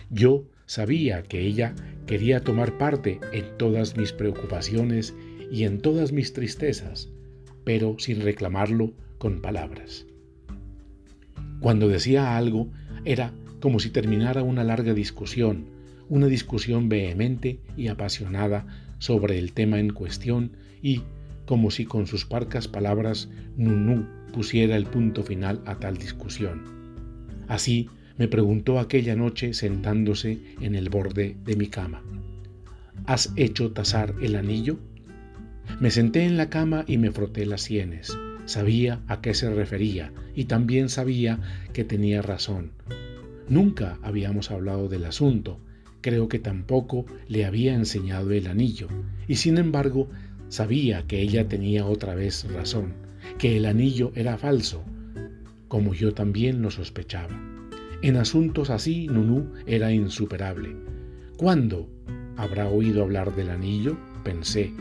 Yo 0.10 0.46
sabía 0.66 1.24
que 1.24 1.42
ella 1.42 1.76
quería 2.06 2.42
tomar 2.42 2.78
parte 2.78 3.20
en 3.34 3.46
todas 3.58 3.98
mis 3.98 4.14
preocupaciones 4.14 5.14
y 5.52 5.64
en 5.64 5.80
todas 5.80 6.12
mis 6.12 6.34
tristezas, 6.34 7.10
pero 7.64 7.96
sin 8.00 8.22
reclamarlo 8.22 8.94
con 9.18 9.42
palabras. 9.42 10.06
Cuando 11.60 11.88
decía 11.88 12.38
algo 12.38 12.70
era 13.04 13.34
como 13.60 13.80
si 13.80 13.90
terminara 13.90 14.44
una 14.44 14.64
larga 14.64 14.94
discusión, 14.94 15.66
una 16.10 16.28
discusión 16.28 16.90
vehemente 16.90 17.60
y 17.76 17.88
apasionada 17.88 18.66
sobre 19.00 19.38
el 19.40 19.54
tema 19.54 19.80
en 19.80 19.92
cuestión 19.92 20.52
y 20.82 21.02
como 21.46 21.72
si 21.72 21.86
con 21.86 22.08
sus 22.08 22.26
parcas 22.26 22.68
palabras 22.68 23.30
Nunú 23.56 24.06
pusiera 24.34 24.76
el 24.76 24.86
punto 24.86 25.24
final 25.24 25.62
a 25.66 25.76
tal 25.80 25.98
discusión. 25.98 26.62
Así 27.48 27.90
me 28.18 28.28
preguntó 28.28 28.80
aquella 28.80 29.16
noche 29.16 29.54
sentándose 29.54 30.40
en 30.62 30.76
el 30.76 30.90
borde 30.90 31.38
de 31.46 31.56
mi 31.56 31.68
cama. 31.68 32.04
¿Has 33.06 33.32
hecho 33.36 33.72
tasar 33.72 34.16
el 34.22 34.36
anillo? 34.36 34.78
Me 35.80 35.92
senté 35.92 36.26
en 36.26 36.38
la 36.38 36.50
cama 36.50 36.84
y 36.88 36.98
me 36.98 37.12
froté 37.12 37.46
las 37.46 37.62
sienes. 37.62 38.18
Sabía 38.46 39.02
a 39.08 39.22
qué 39.22 39.34
se 39.34 39.50
refería 39.50 40.12
y 40.36 40.46
también 40.46 40.90
sabía 40.90 41.40
que 41.74 41.84
tenía 41.84 42.22
razón. 42.22 42.72
Nunca 43.50 43.98
habíamos 44.02 44.52
hablado 44.52 44.90
del 44.90 45.06
asunto, 45.06 45.60
creo 46.02 46.28
que 46.28 46.40
tampoco 46.40 47.06
le 47.28 47.46
había 47.46 47.74
enseñado 47.74 48.32
el 48.32 48.48
anillo, 48.48 48.88
y 49.28 49.36
sin 49.36 49.58
embargo 49.58 50.10
sabía 50.50 51.04
que 51.08 51.22
ella 51.22 51.48
tenía 51.48 51.86
otra 51.86 52.16
vez 52.16 52.46
razón, 52.52 52.94
que 53.38 53.58
el 53.58 53.66
anillo 53.66 54.12
era 54.16 54.38
falso, 54.38 54.84
como 55.68 55.94
yo 55.94 56.14
también 56.14 56.62
lo 56.62 56.72
sospechaba. 56.72 57.36
En 58.02 58.16
asuntos 58.16 58.70
así 58.70 59.08
Nunú 59.08 59.54
era 59.66 59.92
insuperable. 59.92 60.76
¿Cuándo 61.36 61.90
habrá 62.36 62.68
oído 62.68 63.04
hablar 63.04 63.36
del 63.36 63.50
anillo? 63.50 63.98
pensé, 64.24 64.74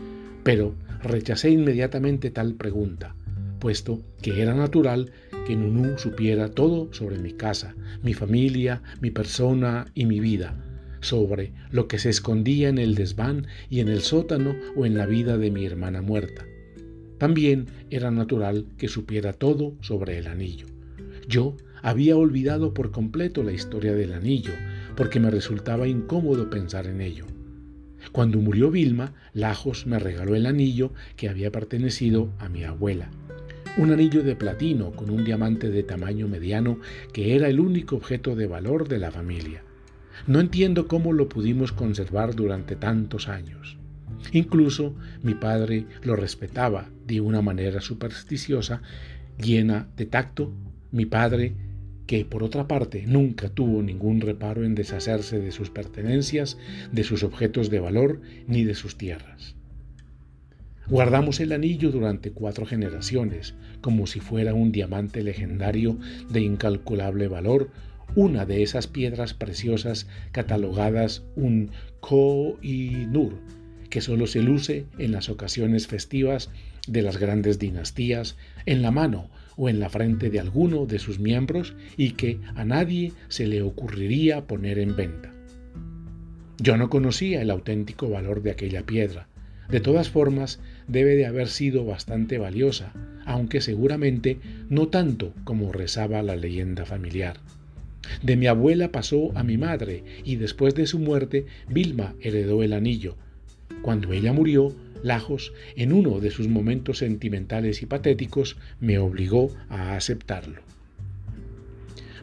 pero 0.43 0.75
rechacé 1.01 1.49
inmediatamente 1.49 2.31
tal 2.31 2.55
pregunta, 2.55 3.15
puesto 3.59 4.01
que 4.21 4.41
era 4.41 4.53
natural 4.53 5.11
que 5.47 5.55
Nunú 5.55 5.97
supiera 5.97 6.49
todo 6.49 6.89
sobre 6.91 7.19
mi 7.19 7.31
casa, 7.31 7.73
mi 8.03 8.13
familia, 8.13 8.81
mi 8.99 9.11
persona 9.11 9.85
y 9.95 10.05
mi 10.05 10.19
vida, 10.19 10.53
sobre 10.99 11.53
lo 11.71 11.87
que 11.87 11.99
se 11.99 12.09
escondía 12.09 12.67
en 12.67 12.77
el 12.77 12.95
desván 12.95 13.47
y 13.69 13.79
en 13.79 13.87
el 13.87 14.01
sótano 14.01 14.57
o 14.75 14.85
en 14.85 14.97
la 14.97 15.05
vida 15.05 15.37
de 15.37 15.49
mi 15.49 15.65
hermana 15.65 16.01
muerta. 16.01 16.45
También 17.17 17.67
era 17.89 18.11
natural 18.11 18.65
que 18.77 18.89
supiera 18.89 19.31
todo 19.31 19.73
sobre 19.79 20.17
el 20.17 20.27
anillo. 20.27 20.65
Yo 21.29 21.55
había 21.81 22.17
olvidado 22.17 22.73
por 22.73 22.91
completo 22.91 23.41
la 23.41 23.53
historia 23.53 23.93
del 23.93 24.11
anillo, 24.11 24.51
porque 24.97 25.21
me 25.21 25.31
resultaba 25.31 25.87
incómodo 25.87 26.49
pensar 26.49 26.87
en 26.87 26.99
ello. 26.99 27.25
Cuando 28.11 28.39
murió 28.39 28.69
Vilma, 28.69 29.13
Lajos 29.33 29.87
me 29.87 29.97
regaló 29.97 30.35
el 30.35 30.45
anillo 30.45 30.91
que 31.15 31.29
había 31.29 31.53
pertenecido 31.53 32.33
a 32.37 32.49
mi 32.49 32.65
abuela. 32.65 33.09
Un 33.77 33.91
anillo 33.91 34.23
de 34.23 34.35
platino 34.35 34.91
con 34.91 35.11
un 35.11 35.23
diamante 35.23 35.69
de 35.69 35.83
tamaño 35.83 36.27
mediano 36.27 36.79
que 37.13 37.35
era 37.35 37.47
el 37.47 37.59
único 37.59 37.95
objeto 37.95 38.35
de 38.35 38.47
valor 38.47 38.87
de 38.87 38.97
la 38.97 39.11
familia. 39.11 39.61
No 40.25 40.39
entiendo 40.39 40.87
cómo 40.87 41.13
lo 41.13 41.29
pudimos 41.29 41.73
conservar 41.73 42.33
durante 42.33 42.75
tantos 42.75 43.27
años. 43.27 43.77
Incluso 44.31 44.95
mi 45.21 45.35
padre 45.35 45.85
lo 46.01 46.15
respetaba 46.15 46.89
de 47.05 47.21
una 47.21 47.43
manera 47.43 47.79
supersticiosa, 47.79 48.81
llena 49.37 49.87
de 49.95 50.07
tacto. 50.07 50.51
Mi 50.91 51.05
padre 51.05 51.53
que 52.07 52.25
por 52.25 52.43
otra 52.43 52.67
parte 52.67 53.03
nunca 53.05 53.49
tuvo 53.49 53.83
ningún 53.83 54.21
reparo 54.21 54.63
en 54.63 54.73
deshacerse 54.73 55.39
de 55.39 55.51
sus 55.51 55.69
pertenencias, 55.69 56.57
de 56.91 57.03
sus 57.03 57.21
objetos 57.21 57.69
de 57.69 57.79
valor, 57.79 58.21
ni 58.47 58.63
de 58.63 58.73
sus 58.73 58.97
tierras. 58.97 59.56
Guardamos 60.89 61.41
el 61.41 61.51
anillo 61.51 61.91
durante 61.91 62.31
cuatro 62.31 62.65
generaciones, 62.65 63.55
como 63.81 64.07
si 64.07 64.21
fuera 64.21 64.53
un 64.53 64.71
diamante 64.71 65.21
legendario 65.21 65.97
de 66.29 66.39
incalculable 66.39 67.27
valor, 67.27 67.69
una 68.15 68.45
de 68.45 68.63
esas 68.63 68.87
piedras 68.87 69.33
preciosas 69.33 70.07
catalogadas 70.31 71.25
un 71.35 71.71
Koh-i-Nur, 71.99 73.33
que 73.89 73.99
solo 73.99 74.27
se 74.27 74.41
luce 74.41 74.85
en 74.97 75.11
las 75.11 75.27
ocasiones 75.27 75.87
festivas 75.87 76.49
de 76.87 77.01
las 77.01 77.17
grandes 77.17 77.59
dinastías, 77.59 78.37
en 78.65 78.81
la 78.81 78.91
mano 78.91 79.29
o 79.57 79.67
en 79.67 79.81
la 79.81 79.89
frente 79.89 80.29
de 80.29 80.39
alguno 80.39 80.85
de 80.85 80.99
sus 80.99 81.19
miembros 81.19 81.75
y 81.97 82.11
que 82.11 82.39
a 82.55 82.63
nadie 82.63 83.11
se 83.27 83.45
le 83.45 83.61
ocurriría 83.61 84.47
poner 84.47 84.79
en 84.79 84.95
venta. 84.95 85.33
Yo 86.59 86.77
no 86.77 86.89
conocía 86.89 87.41
el 87.41 87.51
auténtico 87.51 88.09
valor 88.09 88.41
de 88.41 88.51
aquella 88.51 88.85
piedra. 88.85 89.27
De 89.69 89.79
todas 89.79 90.09
formas, 90.09 90.59
debe 90.87 91.15
de 91.15 91.25
haber 91.25 91.49
sido 91.49 91.85
bastante 91.85 92.37
valiosa, 92.37 92.93
aunque 93.25 93.59
seguramente 93.59 94.39
no 94.69 94.87
tanto 94.87 95.33
como 95.43 95.71
rezaba 95.71 96.21
la 96.23 96.35
leyenda 96.35 96.85
familiar. 96.85 97.37
De 98.23 98.37
mi 98.37 98.47
abuela 98.47 98.91
pasó 98.91 99.37
a 99.37 99.43
mi 99.43 99.57
madre 99.57 100.03
y 100.23 100.37
después 100.37 100.75
de 100.75 100.87
su 100.87 100.99
muerte 100.99 101.45
Vilma 101.67 102.15
heredó 102.21 102.63
el 102.63 102.71
anillo. 102.71 103.17
Cuando 103.81 104.13
ella 104.13 104.31
murió, 104.31 104.73
Lajos, 105.03 105.53
en 105.75 105.93
uno 105.93 106.19
de 106.19 106.31
sus 106.31 106.47
momentos 106.47 106.99
sentimentales 106.99 107.81
y 107.81 107.85
patéticos, 107.85 108.57
me 108.79 108.97
obligó 108.97 109.51
a 109.69 109.95
aceptarlo. 109.95 110.61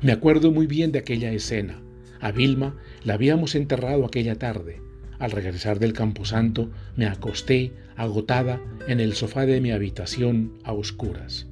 Me 0.03 0.13
acuerdo 0.13 0.51
muy 0.51 0.67
bien 0.67 0.91
de 0.91 0.99
aquella 0.99 1.33
escena. 1.33 1.81
A 2.21 2.33
Vilma 2.33 2.77
la 3.05 3.15
habíamos 3.15 3.55
enterrado 3.55 4.05
aquella 4.05 4.35
tarde. 4.37 4.81
Al 5.19 5.31
regresar 5.31 5.79
del 5.79 5.93
camposanto 5.93 6.71
me 6.97 7.07
acosté, 7.07 7.73
agotada, 7.97 8.61
en 8.89 9.01
el 9.01 9.15
sofá 9.15 9.47
de 9.47 9.61
mi 9.61 9.71
habitación 9.71 10.59
a 10.65 10.73
oscuras. 10.73 11.47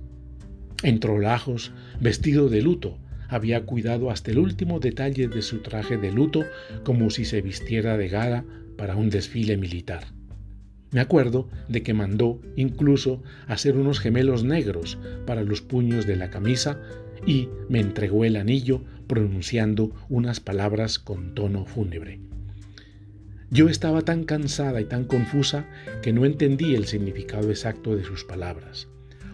Entró 0.83 1.19
Lajos, 1.19 1.73
vestido 2.01 2.49
de 2.49 2.63
luto. 2.63 2.99
Había 3.29 3.65
cuidado 3.65 4.11
hasta 4.11 4.31
el 4.31 4.39
último 4.39 4.81
detalle 4.81 5.29
de 5.29 5.43
su 5.43 5.59
traje 5.59 5.97
de 5.97 6.13
luto 6.13 6.45
como 6.85 7.09
si 7.11 7.25
se 7.25 7.41
vistiera 7.41 7.97
de 7.97 8.09
gala 8.09 8.45
para 8.77 8.97
un 8.97 9.09
desfile 9.09 9.57
militar. 9.57 10.05
Me 10.91 11.01
acuerdo 11.01 11.49
de 11.69 11.83
que 11.83 11.95
mandó 11.95 12.41
incluso 12.57 13.23
hacer 13.47 13.77
unos 13.77 14.01
gemelos 14.01 14.45
negros 14.45 14.99
para 15.25 15.43
los 15.43 15.63
puños 15.63 16.07
de 16.07 16.17
la 16.17 16.29
camisa 16.29 16.79
y 17.27 17.49
me 17.71 17.81
entregó 17.81 18.25
el 18.25 18.37
anillo 18.37 18.83
pronunciando 19.07 19.93
unas 20.11 20.41
palabras 20.41 20.99
con 20.99 21.35
tono 21.35 21.65
fúnebre. 21.65 22.32
Yo 23.53 23.69
estaba 23.69 24.01
tan 24.01 24.25
cansada 24.25 24.81
y 24.81 24.87
tan 24.87 25.05
confusa 25.05 25.67
que 26.01 26.15
no 26.15 26.25
entendí 26.25 26.75
el 26.75 26.87
significado 26.87 27.51
exacto 27.51 27.95
de 27.95 28.03
sus 28.03 28.25
palabras. 28.25 28.89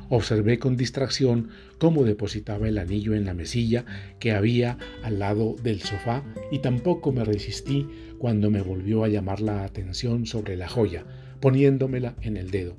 Observé 0.08 0.58
con 0.58 0.76
distracción 0.76 1.50
cómo 1.78 2.02
depositaba 2.02 2.66
el 2.66 2.78
anillo 2.78 3.14
en 3.14 3.24
la 3.24 3.34
mesilla 3.34 3.84
que 4.18 4.32
había 4.32 4.76
al 5.04 5.20
lado 5.20 5.54
del 5.62 5.82
sofá 5.82 6.24
y 6.50 6.58
tampoco 6.58 7.12
me 7.12 7.24
resistí 7.24 7.86
cuando 8.18 8.50
me 8.50 8.60
volvió 8.60 9.04
a 9.04 9.08
llamar 9.08 9.40
la 9.40 9.62
atención 9.62 10.26
sobre 10.26 10.56
la 10.56 10.66
joya, 10.66 11.06
poniéndomela 11.38 12.16
en 12.20 12.36
el 12.36 12.50
dedo. 12.50 12.76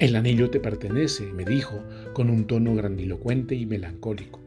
El 0.00 0.16
anillo 0.16 0.50
te 0.50 0.58
pertenece, 0.58 1.32
me 1.32 1.44
dijo, 1.44 1.84
con 2.12 2.28
un 2.28 2.48
tono 2.48 2.74
grandilocuente 2.74 3.54
y 3.54 3.66
melancólico. 3.66 4.40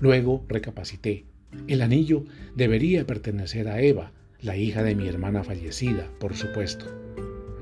Luego 0.00 0.44
recapacité. 0.48 1.24
El 1.66 1.80
anillo 1.80 2.26
debería 2.54 3.06
pertenecer 3.06 3.68
a 3.68 3.80
Eva, 3.80 4.12
la 4.40 4.56
hija 4.56 4.82
de 4.82 4.94
mi 4.94 5.08
hermana 5.08 5.42
fallecida, 5.42 6.10
por 6.20 6.34
supuesto. 6.34 6.86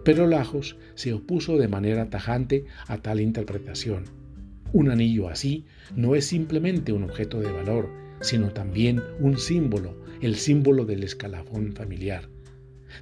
Pero 0.05 0.27
Lajos 0.27 0.77
se 0.95 1.13
opuso 1.13 1.57
de 1.57 1.69
manera 1.69 2.11
tajante 2.11 2.67
a 2.87 2.99
tal 2.99 3.21
interpretación. 3.21 4.05
Un 4.73 4.91
anillo 4.91 5.29
así 5.29 5.65
no 5.95 6.15
es 6.15 6.27
simplemente 6.27 6.93
un 6.93 7.05
objeto 7.05 7.41
de 7.41 7.51
valor, 7.51 7.89
sino 8.21 8.51
también 8.51 9.03
un 9.21 9.39
símbolo, 9.39 9.97
el 10.21 10.37
símbolo 10.37 10.85
del 10.85 11.03
escalafón 11.03 11.73
familiar. 11.73 12.29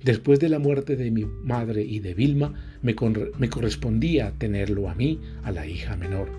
Después 0.03 0.41
de 0.41 0.49
la 0.49 0.59
muerte 0.59 0.97
de 0.97 1.11
mi 1.11 1.25
madre 1.25 1.83
y 1.83 2.01
de 2.01 2.15
Vilma, 2.15 2.55
me, 2.83 2.95
me, 3.39 3.49
correspondía 3.49 4.33
tenerlo 4.39 4.89
a 4.89 4.95
mí, 4.95 5.21
a 5.43 5.53
la 5.53 5.67
hija 5.67 5.97
menor. 5.97 6.31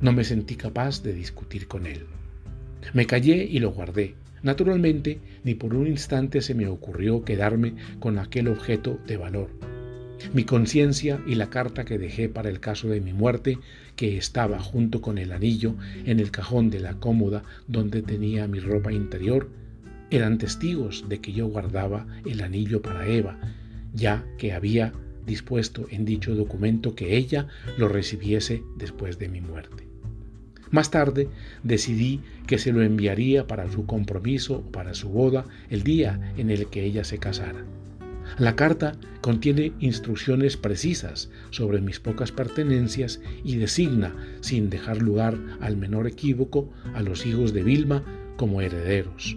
No 0.00 0.12
me 0.12 0.24
sentí 0.24 0.56
capaz 0.56 1.02
de 1.02 1.12
discutir 1.12 1.68
con 1.68 1.86
él. 1.86 2.06
Me 2.92 3.06
callé 3.06 3.44
y 3.44 3.58
lo 3.58 3.70
guardé. 3.70 4.14
Naturalmente, 4.44 5.20
ni 5.42 5.54
por 5.54 5.74
un 5.74 5.86
instante 5.86 6.42
se 6.42 6.54
me 6.54 6.68
ocurrió 6.68 7.24
quedarme 7.24 7.74
con 7.98 8.18
aquel 8.18 8.48
objeto 8.48 9.00
de 9.06 9.16
valor. 9.16 9.48
Mi 10.34 10.44
conciencia 10.44 11.18
y 11.26 11.34
la 11.34 11.48
carta 11.48 11.86
que 11.86 11.98
dejé 11.98 12.28
para 12.28 12.50
el 12.50 12.60
caso 12.60 12.88
de 12.88 13.00
mi 13.00 13.14
muerte, 13.14 13.58
que 13.96 14.18
estaba 14.18 14.58
junto 14.60 15.00
con 15.00 15.16
el 15.16 15.32
anillo 15.32 15.74
en 16.04 16.20
el 16.20 16.30
cajón 16.30 16.68
de 16.68 16.80
la 16.80 16.94
cómoda 17.00 17.42
donde 17.68 18.02
tenía 18.02 18.46
mi 18.46 18.60
ropa 18.60 18.92
interior, 18.92 19.48
eran 20.10 20.36
testigos 20.36 21.08
de 21.08 21.20
que 21.20 21.32
yo 21.32 21.46
guardaba 21.46 22.06
el 22.26 22.42
anillo 22.42 22.82
para 22.82 23.08
Eva, 23.08 23.38
ya 23.94 24.26
que 24.36 24.52
había 24.52 24.92
dispuesto 25.24 25.86
en 25.90 26.04
dicho 26.04 26.34
documento 26.34 26.94
que 26.94 27.16
ella 27.16 27.48
lo 27.78 27.88
recibiese 27.88 28.62
después 28.76 29.18
de 29.18 29.30
mi 29.30 29.40
muerte. 29.40 29.93
Más 30.74 30.90
tarde 30.90 31.28
decidí 31.62 32.20
que 32.48 32.58
se 32.58 32.72
lo 32.72 32.82
enviaría 32.82 33.46
para 33.46 33.70
su 33.70 33.86
compromiso 33.86 34.56
o 34.56 34.72
para 34.72 34.94
su 34.94 35.08
boda 35.08 35.44
el 35.70 35.84
día 35.84 36.32
en 36.36 36.50
el 36.50 36.66
que 36.66 36.82
ella 36.82 37.04
se 37.04 37.18
casara. 37.18 37.64
La 38.38 38.56
carta 38.56 38.96
contiene 39.20 39.72
instrucciones 39.78 40.56
precisas 40.56 41.30
sobre 41.50 41.80
mis 41.80 42.00
pocas 42.00 42.32
pertenencias 42.32 43.20
y 43.44 43.54
designa, 43.54 44.16
sin 44.40 44.68
dejar 44.68 45.00
lugar 45.00 45.38
al 45.60 45.76
menor 45.76 46.08
equívoco, 46.08 46.72
a 46.92 47.02
los 47.02 47.24
hijos 47.24 47.54
de 47.54 47.62
Vilma 47.62 48.02
como 48.36 48.60
herederos, 48.60 49.36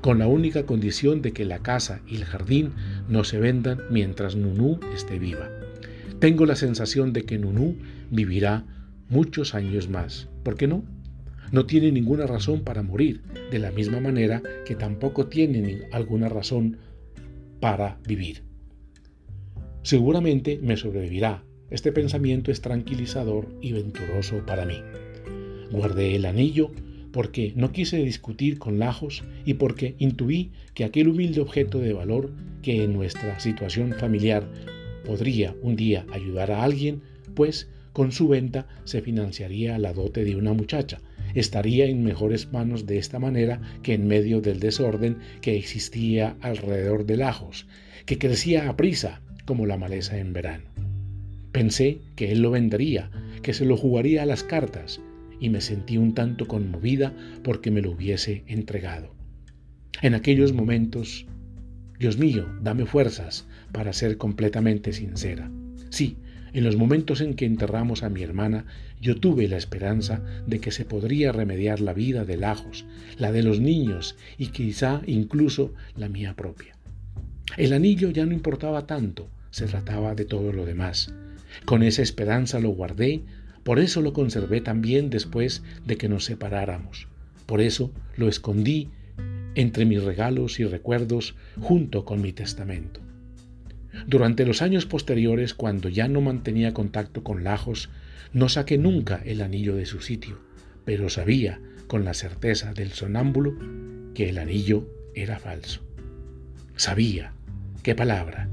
con 0.00 0.18
la 0.18 0.26
única 0.26 0.66
condición 0.66 1.22
de 1.22 1.30
que 1.30 1.44
la 1.44 1.60
casa 1.60 2.00
y 2.08 2.16
el 2.16 2.24
jardín 2.24 2.72
no 3.08 3.22
se 3.22 3.38
vendan 3.38 3.82
mientras 3.88 4.34
Nunú 4.34 4.80
esté 4.92 5.20
viva. 5.20 5.48
Tengo 6.18 6.44
la 6.44 6.56
sensación 6.56 7.12
de 7.12 7.22
que 7.22 7.38
Nunú 7.38 7.76
vivirá 8.10 8.64
muchos 9.08 9.54
años 9.54 9.88
más. 9.88 10.28
¿Por 10.46 10.56
qué 10.56 10.68
no? 10.68 10.84
No 11.50 11.66
tiene 11.66 11.90
ninguna 11.90 12.24
razón 12.24 12.60
para 12.62 12.84
morir, 12.84 13.20
de 13.50 13.58
la 13.58 13.72
misma 13.72 13.98
manera 13.98 14.40
que 14.64 14.76
tampoco 14.76 15.26
tiene 15.26 15.88
alguna 15.90 16.28
razón 16.28 16.76
para 17.58 17.98
vivir. 18.06 18.44
Seguramente 19.82 20.60
me 20.62 20.76
sobrevivirá. 20.76 21.42
Este 21.68 21.90
pensamiento 21.90 22.52
es 22.52 22.60
tranquilizador 22.60 23.48
y 23.60 23.72
venturoso 23.72 24.46
para 24.46 24.64
mí. 24.64 24.76
Guardé 25.72 26.14
el 26.14 26.26
anillo 26.26 26.70
porque 27.10 27.52
no 27.56 27.72
quise 27.72 27.96
discutir 27.96 28.60
con 28.60 28.78
Lajos 28.78 29.24
y 29.44 29.54
porque 29.54 29.96
intuí 29.98 30.52
que 30.74 30.84
aquel 30.84 31.08
humilde 31.08 31.40
objeto 31.40 31.80
de 31.80 31.92
valor 31.92 32.30
que 32.62 32.84
en 32.84 32.92
nuestra 32.92 33.40
situación 33.40 33.94
familiar 33.94 34.48
podría 35.04 35.56
un 35.60 35.74
día 35.74 36.06
ayudar 36.12 36.52
a 36.52 36.62
alguien, 36.62 37.02
pues 37.34 37.68
con 37.96 38.12
su 38.12 38.28
venta 38.28 38.66
se 38.84 39.00
financiaría 39.00 39.78
la 39.78 39.94
dote 39.94 40.22
de 40.22 40.36
una 40.36 40.52
muchacha, 40.52 41.00
estaría 41.34 41.86
en 41.86 42.04
mejores 42.04 42.52
manos 42.52 42.84
de 42.84 42.98
esta 42.98 43.18
manera 43.18 43.62
que 43.82 43.94
en 43.94 44.06
medio 44.06 44.42
del 44.42 44.60
desorden 44.60 45.16
que 45.40 45.56
existía 45.56 46.36
alrededor 46.42 47.06
de 47.06 47.16
Lajos, 47.16 47.66
que 48.04 48.18
crecía 48.18 48.68
a 48.68 48.76
prisa 48.76 49.22
como 49.46 49.64
la 49.64 49.78
maleza 49.78 50.18
en 50.18 50.34
verano. 50.34 50.68
Pensé 51.52 52.02
que 52.16 52.32
él 52.32 52.42
lo 52.42 52.50
vendería, 52.50 53.10
que 53.40 53.54
se 53.54 53.64
lo 53.64 53.78
jugaría 53.78 54.24
a 54.24 54.26
las 54.26 54.42
cartas, 54.42 55.00
y 55.40 55.48
me 55.48 55.62
sentí 55.62 55.96
un 55.96 56.12
tanto 56.12 56.46
conmovida 56.46 57.14
porque 57.42 57.70
me 57.70 57.80
lo 57.80 57.92
hubiese 57.92 58.44
entregado. 58.46 59.14
En 60.02 60.12
aquellos 60.12 60.52
momentos, 60.52 61.24
Dios 61.98 62.18
mío, 62.18 62.46
dame 62.60 62.84
fuerzas 62.84 63.46
para 63.72 63.94
ser 63.94 64.18
completamente 64.18 64.92
sincera. 64.92 65.50
Sí, 65.88 66.18
en 66.56 66.64
los 66.64 66.76
momentos 66.76 67.20
en 67.20 67.34
que 67.34 67.44
enterramos 67.44 68.02
a 68.02 68.08
mi 68.08 68.22
hermana, 68.22 68.64
yo 68.98 69.16
tuve 69.20 69.46
la 69.46 69.58
esperanza 69.58 70.22
de 70.46 70.58
que 70.58 70.70
se 70.70 70.86
podría 70.86 71.30
remediar 71.30 71.80
la 71.80 71.92
vida 71.92 72.24
de 72.24 72.38
Lajos, 72.38 72.86
la 73.18 73.30
de 73.30 73.42
los 73.42 73.60
niños 73.60 74.16
y 74.38 74.46
quizá 74.46 75.02
incluso 75.06 75.74
la 75.96 76.08
mía 76.08 76.34
propia. 76.34 76.74
El 77.58 77.74
anillo 77.74 78.08
ya 78.08 78.24
no 78.24 78.32
importaba 78.32 78.86
tanto, 78.86 79.28
se 79.50 79.66
trataba 79.66 80.14
de 80.14 80.24
todo 80.24 80.50
lo 80.50 80.64
demás. 80.64 81.12
Con 81.66 81.82
esa 81.82 82.00
esperanza 82.00 82.58
lo 82.58 82.70
guardé, 82.70 83.20
por 83.62 83.78
eso 83.78 84.00
lo 84.00 84.14
conservé 84.14 84.62
también 84.62 85.10
después 85.10 85.62
de 85.84 85.98
que 85.98 86.08
nos 86.08 86.24
separáramos. 86.24 87.06
Por 87.44 87.60
eso 87.60 87.92
lo 88.16 88.28
escondí 88.28 88.88
entre 89.56 89.84
mis 89.84 90.02
regalos 90.02 90.58
y 90.58 90.64
recuerdos 90.64 91.34
junto 91.60 92.06
con 92.06 92.22
mi 92.22 92.32
testamento. 92.32 93.05
Durante 94.06 94.46
los 94.46 94.62
años 94.62 94.86
posteriores, 94.86 95.52
cuando 95.52 95.88
ya 95.88 96.06
no 96.06 96.20
mantenía 96.20 96.72
contacto 96.72 97.24
con 97.24 97.42
Lajos, 97.42 97.90
no 98.32 98.48
saqué 98.48 98.78
nunca 98.78 99.20
el 99.24 99.42
anillo 99.42 99.74
de 99.74 99.84
su 99.84 100.00
sitio, 100.00 100.38
pero 100.84 101.08
sabía 101.08 101.60
con 101.88 102.04
la 102.04 102.14
certeza 102.14 102.72
del 102.72 102.92
sonámbulo 102.92 103.56
que 104.14 104.28
el 104.28 104.38
anillo 104.38 104.88
era 105.16 105.40
falso. 105.40 105.80
Sabía, 106.76 107.32
qué 107.82 107.96
palabra. 107.96 108.48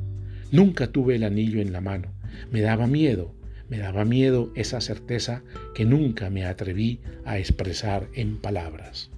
Nunca 0.52 0.88
tuve 0.88 1.18
el 1.18 1.24
anillo 1.24 1.62
en 1.62 1.72
la 1.72 1.82
mano. 1.82 2.12
Me 2.52 2.62
daba 2.62 2.88
miedo, 2.88 3.36
me 3.70 3.78
daba 3.78 4.06
miedo 4.06 4.52
esa 4.56 4.82
certeza 4.82 5.44
que 5.76 5.86
nunca 5.86 6.32
me 6.32 6.46
atreví 6.46 7.00
a 7.26 7.38
expresar 7.38 8.08
en 8.16 8.38
palabras. 8.38 9.12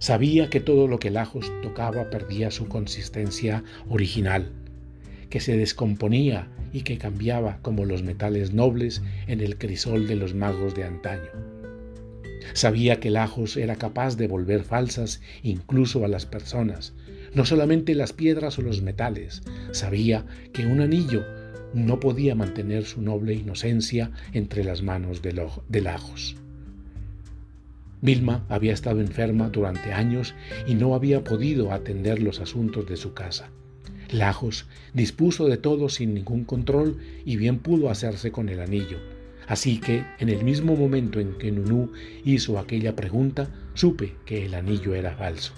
Sabía 0.00 0.50
que 0.50 0.58
todo 0.58 0.88
lo 0.88 0.98
que 0.98 1.10
Lajos 1.10 1.52
tocaba 1.62 2.10
perdía 2.10 2.50
su 2.50 2.66
consistencia 2.66 3.62
original 3.88 4.50
que 5.30 5.40
se 5.40 5.56
descomponía 5.56 6.48
y 6.72 6.82
que 6.82 6.98
cambiaba 6.98 7.58
como 7.62 7.84
los 7.84 8.02
metales 8.02 8.52
nobles 8.52 9.02
en 9.26 9.40
el 9.40 9.58
crisol 9.58 10.06
de 10.06 10.16
los 10.16 10.34
magos 10.34 10.74
de 10.74 10.84
antaño. 10.84 11.30
Sabía 12.52 13.00
que 13.00 13.10
Lajos 13.10 13.56
era 13.56 13.76
capaz 13.76 14.16
de 14.16 14.28
volver 14.28 14.62
falsas 14.62 15.20
incluso 15.42 16.04
a 16.04 16.08
las 16.08 16.26
personas, 16.26 16.94
no 17.34 17.44
solamente 17.44 17.94
las 17.94 18.12
piedras 18.12 18.58
o 18.58 18.62
los 18.62 18.82
metales. 18.82 19.42
Sabía 19.72 20.24
que 20.52 20.66
un 20.66 20.80
anillo 20.80 21.24
no 21.74 22.00
podía 22.00 22.34
mantener 22.34 22.84
su 22.84 23.02
noble 23.02 23.34
inocencia 23.34 24.10
entre 24.32 24.64
las 24.64 24.82
manos 24.82 25.22
de, 25.22 25.48
de 25.68 25.80
Lajos. 25.80 26.36
Vilma 28.00 28.44
había 28.48 28.72
estado 28.72 29.00
enferma 29.00 29.48
durante 29.48 29.92
años 29.92 30.34
y 30.66 30.74
no 30.74 30.94
había 30.94 31.24
podido 31.24 31.72
atender 31.72 32.22
los 32.22 32.40
asuntos 32.40 32.86
de 32.86 32.96
su 32.96 33.14
casa. 33.14 33.50
Lajos 34.10 34.66
dispuso 34.94 35.46
de 35.46 35.56
todo 35.56 35.88
sin 35.88 36.14
ningún 36.14 36.44
control 36.44 36.98
y 37.24 37.36
bien 37.36 37.58
pudo 37.58 37.90
hacerse 37.90 38.30
con 38.30 38.48
el 38.48 38.60
anillo. 38.60 38.98
Así 39.46 39.78
que, 39.78 40.04
en 40.18 40.28
el 40.28 40.44
mismo 40.44 40.76
momento 40.76 41.20
en 41.20 41.38
que 41.38 41.52
Nunú 41.52 41.92
hizo 42.24 42.58
aquella 42.58 42.96
pregunta, 42.96 43.48
supe 43.74 44.14
que 44.24 44.46
el 44.46 44.54
anillo 44.54 44.94
era 44.94 45.14
falso. 45.16 45.52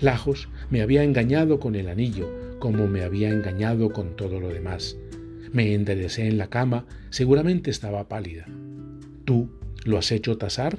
Lajos 0.00 0.48
me 0.70 0.82
había 0.82 1.02
engañado 1.02 1.60
con 1.60 1.74
el 1.74 1.88
anillo, 1.88 2.58
como 2.58 2.86
me 2.86 3.02
había 3.02 3.30
engañado 3.30 3.90
con 3.92 4.16
todo 4.16 4.40
lo 4.40 4.48
demás. 4.48 4.96
Me 5.52 5.74
enderecé 5.74 6.26
en 6.28 6.38
la 6.38 6.48
cama, 6.48 6.86
seguramente 7.10 7.70
estaba 7.70 8.08
pálida. 8.08 8.46
¿Tú 9.24 9.50
lo 9.84 9.98
has 9.98 10.12
hecho 10.12 10.36
tasar? 10.36 10.78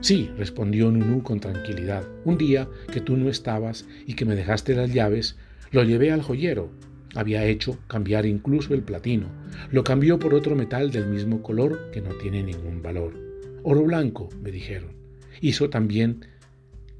Sí, 0.00 0.30
respondió 0.36 0.90
Nunú 0.90 1.22
con 1.22 1.40
tranquilidad. 1.40 2.04
Un 2.24 2.38
día 2.38 2.68
que 2.92 3.00
tú 3.00 3.16
no 3.16 3.28
estabas 3.28 3.86
y 4.06 4.14
que 4.14 4.24
me 4.24 4.34
dejaste 4.34 4.74
las 4.74 4.92
llaves, 4.92 5.36
lo 5.72 5.82
llevé 5.82 6.12
al 6.12 6.22
joyero. 6.22 6.70
Había 7.14 7.44
hecho 7.44 7.78
cambiar 7.88 8.24
incluso 8.24 8.74
el 8.74 8.82
platino. 8.82 9.26
Lo 9.70 9.84
cambió 9.84 10.18
por 10.18 10.34
otro 10.34 10.54
metal 10.54 10.90
del 10.90 11.06
mismo 11.06 11.42
color 11.42 11.90
que 11.92 12.00
no 12.00 12.10
tiene 12.14 12.42
ningún 12.42 12.82
valor. 12.82 13.14
Oro 13.62 13.82
blanco, 13.82 14.28
me 14.40 14.50
dijeron. 14.50 14.92
Hizo 15.40 15.68
también 15.70 16.26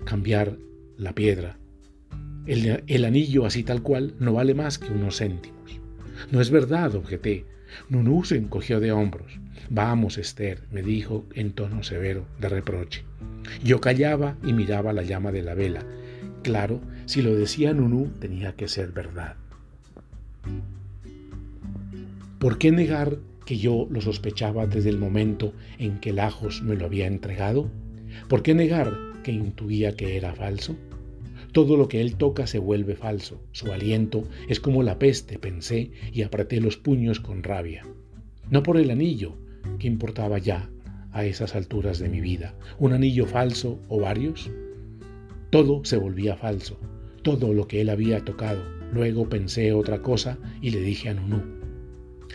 cambiar 0.05 0.59
la 0.97 1.15
piedra. 1.15 1.59
El, 2.47 3.05
anillo 3.05 3.47
así 3.47 3.63
tal 3.63 3.83
cual 3.83 4.15
no 4.19 4.33
vale 4.33 4.55
más 4.55 4.79
que 4.79 4.93
unos 4.93 5.19
céntimos. 5.19 5.81
No 6.31 6.41
es 6.41 6.51
verdad, 6.51 6.95
objeté. 6.95 7.45
Nunú 7.89 8.25
se 8.25 8.37
encogió 8.37 8.81
de 8.81 8.93
hombros. 8.93 9.39
Vamos, 9.71 10.19
Esther, 10.19 10.63
me 10.71 10.83
dijo 10.83 11.25
en 11.35 11.53
tono 11.53 11.83
severo, 11.83 12.27
de 12.41 12.49
reproche. 12.49 13.05
Yo 13.65 13.81
callaba 13.81 14.37
y 14.45 14.53
miraba 14.53 14.93
la 14.93 15.03
llama 15.03 15.33
de 15.33 15.43
la 15.43 15.55
vela. 15.55 15.85
Claro, 16.43 16.81
si 17.07 17.23
lo 17.23 17.35
decía 17.35 17.73
Nunú, 17.73 18.11
tenía 18.21 18.55
que 18.55 18.69
ser 18.69 18.93
verdad. 18.93 19.37
¿Por 22.39 22.59
qué 22.59 22.73
negar 22.73 23.19
que 23.45 23.59
yo 23.59 23.87
lo 23.91 24.01
sospechaba 24.01 24.67
desde 24.67 24.91
el 24.91 24.99
momento 24.99 25.53
en 25.79 26.01
que 26.01 26.13
Lajos 26.13 26.63
me 26.63 26.75
lo 26.75 26.87
había 26.87 27.07
entregado? 27.07 27.71
¿Por 28.29 28.43
qué 28.43 28.55
negar 28.55 28.97
que 29.23 29.33
intuía 29.33 29.95
que 29.95 30.17
era 30.17 30.35
falso? 30.35 30.77
Todo 31.53 31.77
lo 31.77 31.87
que 31.87 32.01
él 32.01 32.17
toca 32.17 32.47
se 32.47 32.59
vuelve 32.59 32.97
falso. 32.97 33.41
Su 33.53 33.73
aliento 33.73 34.25
es 34.49 34.59
como 34.59 34.83
la 34.83 34.99
peste, 34.99 35.39
pensé, 35.39 35.91
y 36.13 36.23
apreté 36.23 36.61
los 36.61 36.77
puños 36.77 37.21
con 37.21 37.43
rabia. 37.43 37.85
No 38.51 38.63
por 38.63 38.77
el 38.77 38.91
anillo, 38.91 39.37
que 39.79 39.87
importaba 39.87 40.39
ya 40.39 40.71
a 41.13 41.25
esas 41.25 41.55
alturas 41.55 41.99
de 41.99 42.09
mi 42.09 42.21
vida. 42.21 42.55
¿Un 42.79 42.93
anillo 42.93 43.27
falso 43.27 43.79
o 43.89 44.01
varios? 44.01 44.51
Todo 45.51 45.85
se 45.85 45.99
volvía 45.99 46.37
falso, 46.37 46.81
todo 47.23 47.53
lo 47.55 47.67
que 47.67 47.81
él 47.81 47.91
había 47.91 48.25
tocado. 48.25 48.63
Luego 48.93 49.29
pensé 49.29 49.73
otra 49.73 50.03
cosa 50.03 50.39
y 50.61 50.71
le 50.71 50.81
dije 50.81 51.09
a 51.09 51.15
Nunú, 51.15 51.43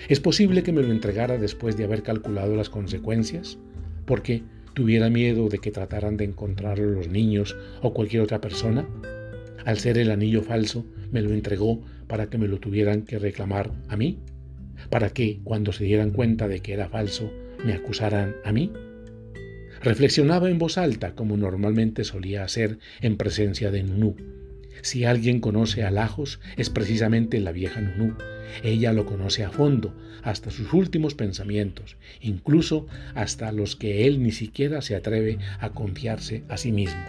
¿es 0.10 0.20
posible 0.20 0.64
que 0.64 0.72
me 0.72 0.82
lo 0.82 0.92
entregara 0.92 1.38
después 1.38 1.78
de 1.78 1.84
haber 1.84 2.04
calculado 2.04 2.56
las 2.56 2.70
consecuencias? 2.70 3.58
Porque 4.06 4.44
tuviera 4.74 5.10
miedo 5.10 5.50
de 5.50 5.60
que 5.60 5.72
trataran 5.72 6.18
de 6.18 6.26
encontrarlo 6.26 6.92
los 6.92 7.10
niños 7.10 7.56
o 7.82 7.94
cualquier 7.94 8.24
otra 8.24 8.42
persona. 8.42 8.88
Al 9.66 9.80
ser 9.80 9.98
el 9.98 10.12
anillo 10.12 10.42
falso, 10.42 10.86
me 11.12 11.22
lo 11.22 11.32
entregó 11.32 11.82
para 12.08 12.30
que 12.30 12.38
me 12.38 12.48
lo 12.48 12.60
tuvieran 12.60 13.04
que 13.04 13.20
reclamar 13.20 13.72
a 13.90 13.98
mí? 13.98 14.20
¿Para 14.90 15.10
que, 15.10 15.40
cuando 15.44 15.74
se 15.74 15.84
dieran 15.84 16.12
cuenta 16.12 16.48
de 16.48 16.62
que 16.62 16.74
era 16.74 16.90
falso, 16.90 17.32
me 17.66 17.74
acusaran 17.74 18.36
a 18.46 18.52
mí? 18.52 18.72
Reflexionaba 19.82 20.50
en 20.50 20.58
voz 20.58 20.78
alta, 20.78 21.14
como 21.14 21.38
normalmente 21.38 22.04
solía 22.04 22.44
hacer 22.44 22.80
en 23.02 23.18
presencia 23.18 23.72
de 23.72 23.84
Nunú. 23.84 24.16
Si 24.82 25.06
alguien 25.06 25.40
conoce 25.40 25.84
a 25.84 25.92
Lajos, 25.92 26.40
es 26.56 26.70
precisamente 26.70 27.40
la 27.40 27.52
vieja 27.52 27.82
Nunú. 27.82 28.16
Ella 28.64 28.94
lo 28.94 29.06
conoce 29.06 29.44
a 29.44 29.50
fondo, 29.50 29.94
hasta 30.24 30.52
sus 30.52 30.74
últimos 30.74 31.16
pensamientos, 31.16 31.98
incluso 32.22 32.88
hasta 33.16 33.52
los 33.52 33.76
que 33.76 34.08
él 34.08 34.24
ni 34.24 34.32
siquiera 34.32 34.82
se 34.82 34.96
atreve 34.96 35.38
a 35.60 35.70
confiarse 35.70 36.44
a 36.50 36.58
sí 36.58 36.72
mismo. 36.72 37.04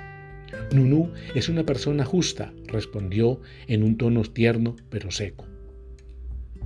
Nunú 0.73 1.11
es 1.35 1.49
una 1.49 1.65
persona 1.65 2.05
justa, 2.05 2.53
respondió 2.67 3.41
en 3.67 3.83
un 3.83 3.97
tono 3.97 4.23
tierno 4.23 4.77
pero 4.91 5.11
seco. 5.11 5.47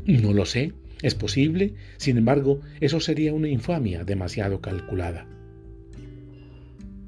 No 0.07 0.33
lo 0.33 0.47
sé, 0.47 0.73
es 1.03 1.15
posible, 1.15 1.75
sin 1.97 2.17
embargo, 2.17 2.61
eso 2.81 3.01
sería 3.01 3.33
una 3.33 3.49
infamia 3.49 4.05
demasiado 4.05 4.61
calculada. 4.61 5.27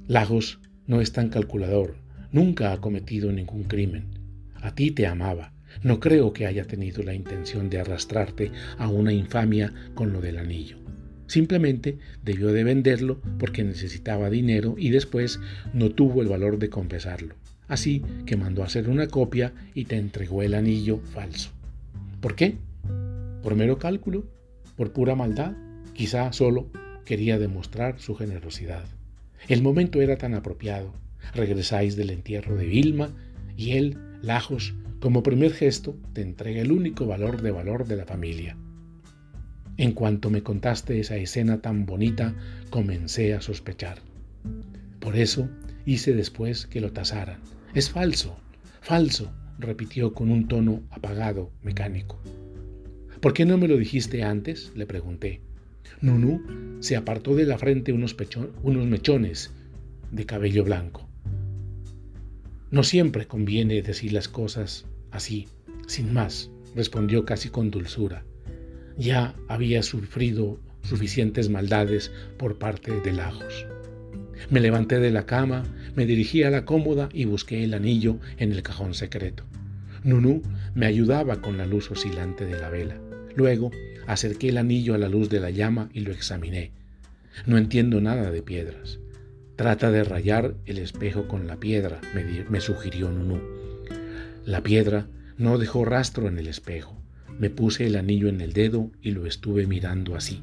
Lagos 0.07 0.61
no 0.87 1.01
es 1.01 1.13
tan 1.13 1.29
calculador, 1.29 1.97
nunca 2.35 2.73
ha 2.73 2.81
cometido 2.81 3.31
ningún 3.31 3.63
crimen. 3.63 4.09
A 4.57 4.75
ti 4.75 4.91
te 4.91 5.07
amaba. 5.07 5.53
No 5.85 6.01
creo 6.01 6.33
que 6.33 6.47
haya 6.47 6.65
tenido 6.65 7.05
la 7.05 7.15
intención 7.15 7.71
de 7.71 7.79
arrastrarte 7.79 8.51
a 8.77 8.89
una 8.89 9.13
infamia 9.13 9.73
con 9.95 10.13
lo 10.13 10.21
del 10.21 10.39
anillo. 10.39 10.79
Simplemente 11.29 11.97
debió 12.25 12.49
de 12.53 12.65
venderlo 12.65 13.21
porque 13.39 13.63
necesitaba 13.63 14.31
dinero 14.31 14.75
y 14.77 14.91
después 14.91 15.39
no 15.73 15.91
tuvo 15.91 16.23
el 16.23 16.29
valor 16.29 16.59
de 16.59 16.71
confesarlo. 16.71 17.37
Así 17.69 18.03
que 18.27 18.37
mandó 18.37 18.63
a 18.63 18.67
hacer 18.67 18.89
una 18.89 19.07
copia 19.07 19.53
y 19.73 19.85
te 19.85 19.97
entregó 19.97 20.43
el 20.43 20.55
anillo 20.55 20.99
falso. 20.99 21.51
¿Por 22.21 22.35
qué? 22.35 22.57
¿Por 23.43 23.55
mero 23.55 23.79
cálculo? 23.79 24.25
¿Por 24.77 24.93
pura 24.93 25.15
maldad? 25.15 25.53
Quizá 25.93 26.33
solo 26.33 26.69
quería 27.05 27.39
demostrar 27.39 28.01
su 28.01 28.17
generosidad. 28.17 28.85
El 29.49 29.63
momento 29.63 30.03
era 30.03 30.17
tan 30.17 30.35
apropiado. 30.35 31.04
Regresáis 31.33 31.97
del 31.97 32.11
entierro 32.11 32.57
de 32.57 32.67
Vilma 32.67 33.15
y 33.57 33.73
él, 33.73 33.99
Lajos, 34.23 34.75
como 35.01 35.23
primer 35.23 35.53
gesto, 35.53 35.97
te 36.13 36.23
entrega 36.23 36.63
el 36.63 36.73
único 36.73 37.07
valor 37.07 37.43
de 37.43 37.51
valor 37.51 37.87
de 37.87 37.97
la 37.97 38.07
familia. 38.07 38.57
En 39.77 39.93
cuanto 39.93 40.31
me 40.31 40.43
contaste 40.43 41.01
esa 41.01 41.17
escena 41.17 41.61
tan 41.61 41.85
bonita, 41.85 42.35
comencé 42.71 43.35
a 43.35 43.41
sospechar. 43.41 43.99
Por 45.01 45.17
eso 45.17 45.49
hice 45.85 46.15
después 46.15 46.67
que 46.67 46.81
lo 46.81 46.93
tasaran. 46.93 47.41
Es 47.75 47.91
falso, 47.91 48.39
falso, 48.81 49.33
repitió 49.59 50.15
con 50.15 50.31
un 50.31 50.47
tono 50.47 50.83
apagado, 50.91 51.51
mecánico. 51.63 52.21
¿Por 53.21 53.35
qué 53.35 53.45
no 53.45 53.59
me 53.59 53.69
lo 53.69 53.77
dijiste 53.77 54.23
antes? 54.23 54.73
le 54.77 54.87
pregunté. 54.87 55.41
Nunú 56.01 56.43
se 56.81 56.97
apartó 56.97 57.35
de 57.35 57.45
la 57.45 57.59
frente 57.59 57.93
unos 57.93 58.17
mechones 58.87 59.53
de 60.13 60.27
cabello 60.27 60.65
blanco. 60.65 61.09
No 62.75 62.83
siempre 62.83 63.29
conviene 63.29 63.83
decir 63.83 64.13
las 64.13 64.27
cosas 64.27 64.85
así, 65.13 65.47
sin 65.87 66.13
más, 66.13 66.51
respondió 66.75 67.25
casi 67.25 67.49
con 67.49 67.71
dulzura. 67.71 68.25
Ya 68.99 69.37
había 69.47 69.85
sufrido 69.85 70.59
suficientes 70.83 71.49
maldades 71.49 72.11
por 72.37 72.59
parte 72.59 72.91
de 73.01 73.13
Lajos. 73.13 73.65
Me 74.51 74.59
levanté 74.59 74.99
de 74.99 75.13
la 75.13 75.25
cama, 75.25 75.63
me 75.95 76.05
dirigí 76.05 76.43
a 76.43 76.51
la 76.51 76.65
cómoda 76.65 77.09
y 77.13 77.27
busqué 77.27 77.63
el 77.63 77.75
anillo 77.75 78.19
en 78.39 78.51
el 78.51 78.65
cajón 78.65 78.95
secreto. 78.95 79.45
Nunú 80.03 80.43
me 80.75 80.87
ayudaba 80.87 81.41
con 81.41 81.57
la 81.57 81.67
luz 81.67 81.93
oscilante 81.93 82.45
de 82.45 82.59
la 82.59 82.71
vela. 82.71 82.99
Luego 83.37 83.71
acerqué 84.09 84.49
el 84.49 84.59
anillo 84.59 84.95
a 84.95 84.99
la 84.99 85.09
luz 85.09 85.29
de 85.29 85.39
la 85.39 85.51
llama 85.51 85.91
y 85.95 86.01
lo 86.01 86.11
examiné. 86.11 86.73
No 87.47 87.57
entiendo 87.57 88.01
nada 88.01 88.33
de 88.33 88.43
piedras. 88.43 88.99
Trata 89.57 89.93
de 89.93 90.03
rayar 90.03 90.57
el 90.67 90.79
espejo 90.79 91.29
con 91.29 91.47
la 91.47 91.61
piedra, 91.61 92.01
me, 92.51 92.61
sugirió 92.61 93.11
Nunú. 93.11 93.41
La 94.45 94.63
piedra 94.65 95.07
no 95.39 95.59
dejó 95.59 95.85
rastro 95.85 96.27
en 96.27 96.39
el 96.39 96.49
espejo. 96.49 97.01
Me 97.39 97.51
puse 97.51 97.87
el 97.87 97.95
anillo 97.95 98.29
en 98.29 98.41
el 98.41 98.53
dedo 98.53 98.91
y 99.01 99.13
lo 99.13 99.27
estuve 99.27 99.69
mirando 99.69 100.17
así. 100.17 100.43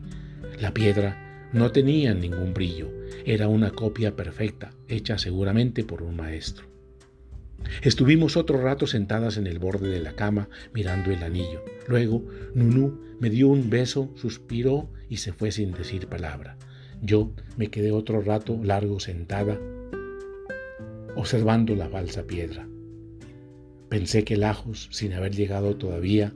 La 0.62 0.74
piedra 0.74 1.49
no 1.51 1.72
tenía 1.72 2.14
ningún 2.14 2.53
brillo, 2.53 2.89
era 3.26 3.49
una 3.49 3.72
copia 3.72 4.16
perfecta, 4.16 4.72
hecha 4.88 5.18
seguramente 5.18 5.84
por 5.84 6.03
un 6.03 6.16
maestro. 6.16 6.72
Estuvimos 7.82 8.38
otro 8.38 8.62
rato 8.62 8.88
sentadas 8.88 9.36
en 9.36 9.45
el 9.45 9.59
borde 9.59 9.89
de 9.89 9.99
la 9.99 10.14
cama 10.14 10.47
mirando 10.74 11.12
el 11.12 11.22
anillo. 11.22 11.64
Luego, 11.88 12.26
Nunú 12.55 13.01
me 13.20 13.30
dio 13.30 13.49
un 13.49 13.70
beso, 13.70 14.09
suspiró 14.16 14.89
y 15.09 15.18
se 15.18 15.34
fue 15.34 15.51
sin 15.51 15.74
decir 15.74 16.07
palabra. 16.07 16.57
Yo 17.02 17.32
me 17.58 17.68
quedé 17.68 17.91
otro 17.91 18.22
rato 18.22 18.60
largo 18.64 18.99
sentada, 18.99 19.60
observando 21.16 21.76
la 21.76 21.89
falsa 21.89 22.24
piedra. 22.24 22.68
Pensé 23.89 24.24
que 24.24 24.38
Lajos, 24.38 24.88
sin 24.91 25.14
haber 25.14 25.36
llegado 25.36 25.76
todavía, 25.76 26.34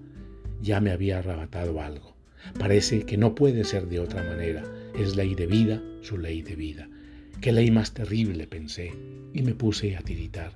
ya 0.62 0.82
me 0.82 0.92
había 0.92 1.20
arrebatado 1.20 1.82
algo. 1.82 2.16
Parece 2.58 3.04
que 3.04 3.18
no 3.18 3.36
puede 3.36 3.64
ser 3.64 3.88
de 3.88 4.00
otra 4.00 4.24
manera. 4.24 4.64
Es 4.98 5.16
ley 5.16 5.36
de 5.36 5.46
vida, 5.46 5.84
su 6.02 6.18
ley 6.18 6.42
de 6.42 6.56
vida. 6.56 6.90
Qué 7.42 7.52
ley 7.52 7.70
más 7.70 7.94
terrible, 7.94 8.48
pensé, 8.48 8.92
y 9.34 9.42
me 9.44 9.54
puse 9.54 9.96
a 9.96 10.02
tiritar. 10.02 10.54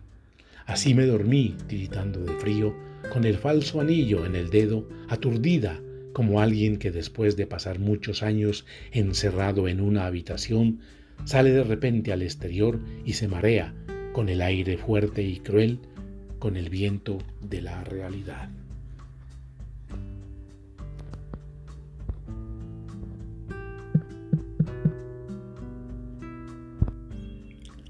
Así 0.65 0.93
me 0.93 1.05
dormí, 1.05 1.55
tiritando 1.67 2.19
de 2.19 2.33
frío, 2.33 2.73
con 3.13 3.25
el 3.25 3.37
falso 3.37 3.79
anillo 3.81 4.25
en 4.25 4.35
el 4.35 4.49
dedo, 4.49 4.87
aturdida, 5.07 5.79
como 6.13 6.41
alguien 6.41 6.77
que 6.77 6.91
después 6.91 7.35
de 7.35 7.47
pasar 7.47 7.79
muchos 7.79 8.23
años 8.23 8.65
encerrado 8.91 9.67
en 9.67 9.81
una 9.81 10.05
habitación, 10.05 10.79
sale 11.25 11.51
de 11.51 11.63
repente 11.63 12.11
al 12.11 12.21
exterior 12.21 12.79
y 13.05 13.13
se 13.13 13.27
marea 13.27 13.73
con 14.13 14.29
el 14.29 14.41
aire 14.41 14.77
fuerte 14.77 15.23
y 15.23 15.39
cruel, 15.39 15.79
con 16.39 16.57
el 16.57 16.69
viento 16.69 17.17
de 17.41 17.61
la 17.61 17.83
realidad. 17.83 18.49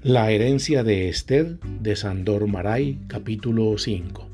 La 0.02 0.30
herencia 0.30 0.82
de 0.82 1.10
Esther 1.10 1.58
de 1.60 1.94
Sandor 1.94 2.46
Maray, 2.46 3.00
capítulo 3.06 3.76
5. 3.76 4.29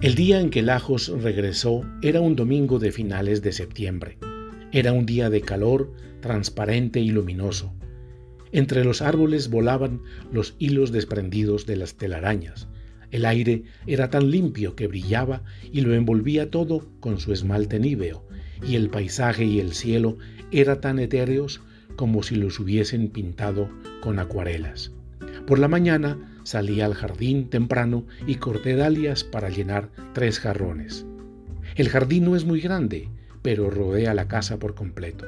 El 0.00 0.14
día 0.14 0.40
en 0.40 0.48
que 0.48 0.62
Lajos 0.62 1.08
regresó 1.08 1.82
era 2.00 2.22
un 2.22 2.34
domingo 2.34 2.78
de 2.78 2.90
finales 2.90 3.42
de 3.42 3.52
septiembre. 3.52 4.16
Era 4.72 4.94
un 4.94 5.04
día 5.04 5.28
de 5.28 5.42
calor, 5.42 5.92
transparente 6.22 7.00
y 7.00 7.10
luminoso. 7.10 7.74
Entre 8.50 8.82
los 8.82 9.02
árboles 9.02 9.50
volaban 9.50 10.00
los 10.32 10.54
hilos 10.58 10.90
desprendidos 10.90 11.66
de 11.66 11.76
las 11.76 11.98
telarañas. 11.98 12.66
El 13.10 13.26
aire 13.26 13.64
era 13.86 14.08
tan 14.08 14.30
limpio 14.30 14.74
que 14.74 14.86
brillaba 14.86 15.42
y 15.70 15.82
lo 15.82 15.92
envolvía 15.92 16.50
todo 16.50 16.90
con 17.00 17.20
su 17.20 17.34
esmalte 17.34 17.78
níveo, 17.78 18.26
y 18.66 18.76
el 18.76 18.88
paisaje 18.88 19.44
y 19.44 19.60
el 19.60 19.74
cielo 19.74 20.16
eran 20.50 20.80
tan 20.80 20.98
etéreos 20.98 21.60
como 21.96 22.22
si 22.22 22.36
los 22.36 22.58
hubiesen 22.58 23.08
pintado 23.08 23.68
con 24.00 24.18
acuarelas. 24.18 24.92
Por 25.46 25.58
la 25.58 25.68
mañana 25.68 26.29
salí 26.50 26.80
al 26.80 26.94
jardín 26.94 27.48
temprano 27.48 28.04
y 28.26 28.34
corté 28.34 28.74
dalias 28.74 29.22
para 29.22 29.50
llenar 29.50 29.88
tres 30.14 30.40
jarrones. 30.40 31.06
El 31.76 31.88
jardín 31.88 32.24
no 32.24 32.34
es 32.34 32.44
muy 32.44 32.60
grande, 32.60 33.08
pero 33.40 33.70
rodea 33.70 34.14
la 34.14 34.26
casa 34.26 34.58
por 34.58 34.74
completo. 34.74 35.26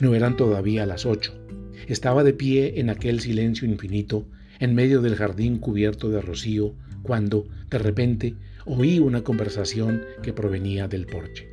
No 0.00 0.16
eran 0.16 0.36
todavía 0.36 0.86
las 0.86 1.06
ocho. 1.06 1.38
Estaba 1.86 2.24
de 2.24 2.32
pie 2.32 2.80
en 2.80 2.90
aquel 2.90 3.20
silencio 3.20 3.68
infinito, 3.68 4.26
en 4.58 4.74
medio 4.74 5.00
del 5.02 5.14
jardín 5.14 5.58
cubierto 5.58 6.08
de 6.10 6.20
rocío, 6.20 6.74
cuando, 7.04 7.46
de 7.70 7.78
repente, 7.78 8.34
oí 8.64 8.98
una 8.98 9.22
conversación 9.22 10.02
que 10.20 10.32
provenía 10.32 10.88
del 10.88 11.06
porche. 11.06 11.48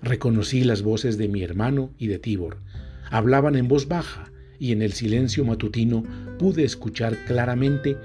Reconocí 0.00 0.64
las 0.64 0.80
voces 0.80 1.18
de 1.18 1.28
mi 1.28 1.42
hermano 1.42 1.90
y 1.98 2.06
de 2.06 2.18
Tibor, 2.18 2.56
Hablaban 3.10 3.54
en 3.54 3.68
voz 3.68 3.86
baja 3.86 4.32
y 4.64 4.72
en 4.72 4.80
el 4.80 4.94
silencio 4.94 5.44
matutino 5.44 6.04
pude 6.38 6.64
escuchar 6.64 7.26
claramente 7.26 7.98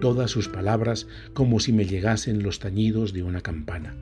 todas 0.00 0.30
sus 0.30 0.48
palabras 0.48 1.06
como 1.34 1.60
si 1.60 1.70
me 1.70 1.84
llegasen 1.84 2.42
los 2.42 2.60
tañidos 2.60 3.12
de 3.12 3.22
una 3.22 3.42
campana. 3.42 3.94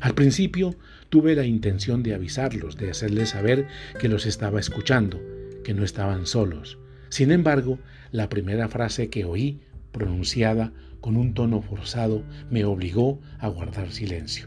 Al 0.00 0.14
principio 0.14 0.76
tuve 1.08 1.34
la 1.34 1.44
intención 1.44 2.04
de 2.04 2.14
avisarlos, 2.14 2.76
de 2.76 2.90
hacerles 2.90 3.30
saber 3.30 3.66
que 3.98 4.08
los 4.08 4.26
estaba 4.26 4.60
escuchando, 4.60 5.20
que 5.64 5.74
no 5.74 5.82
estaban 5.82 6.24
solos. 6.24 6.78
Sin 7.08 7.32
embargo, 7.32 7.80
la 8.12 8.28
primera 8.28 8.68
frase 8.68 9.10
que 9.10 9.24
oí, 9.24 9.58
pronunciada 9.90 10.72
con 11.00 11.16
un 11.16 11.34
tono 11.34 11.62
forzado, 11.62 12.22
me 12.48 12.64
obligó 12.64 13.20
a 13.40 13.48
guardar 13.48 13.90
silencio. 13.90 14.46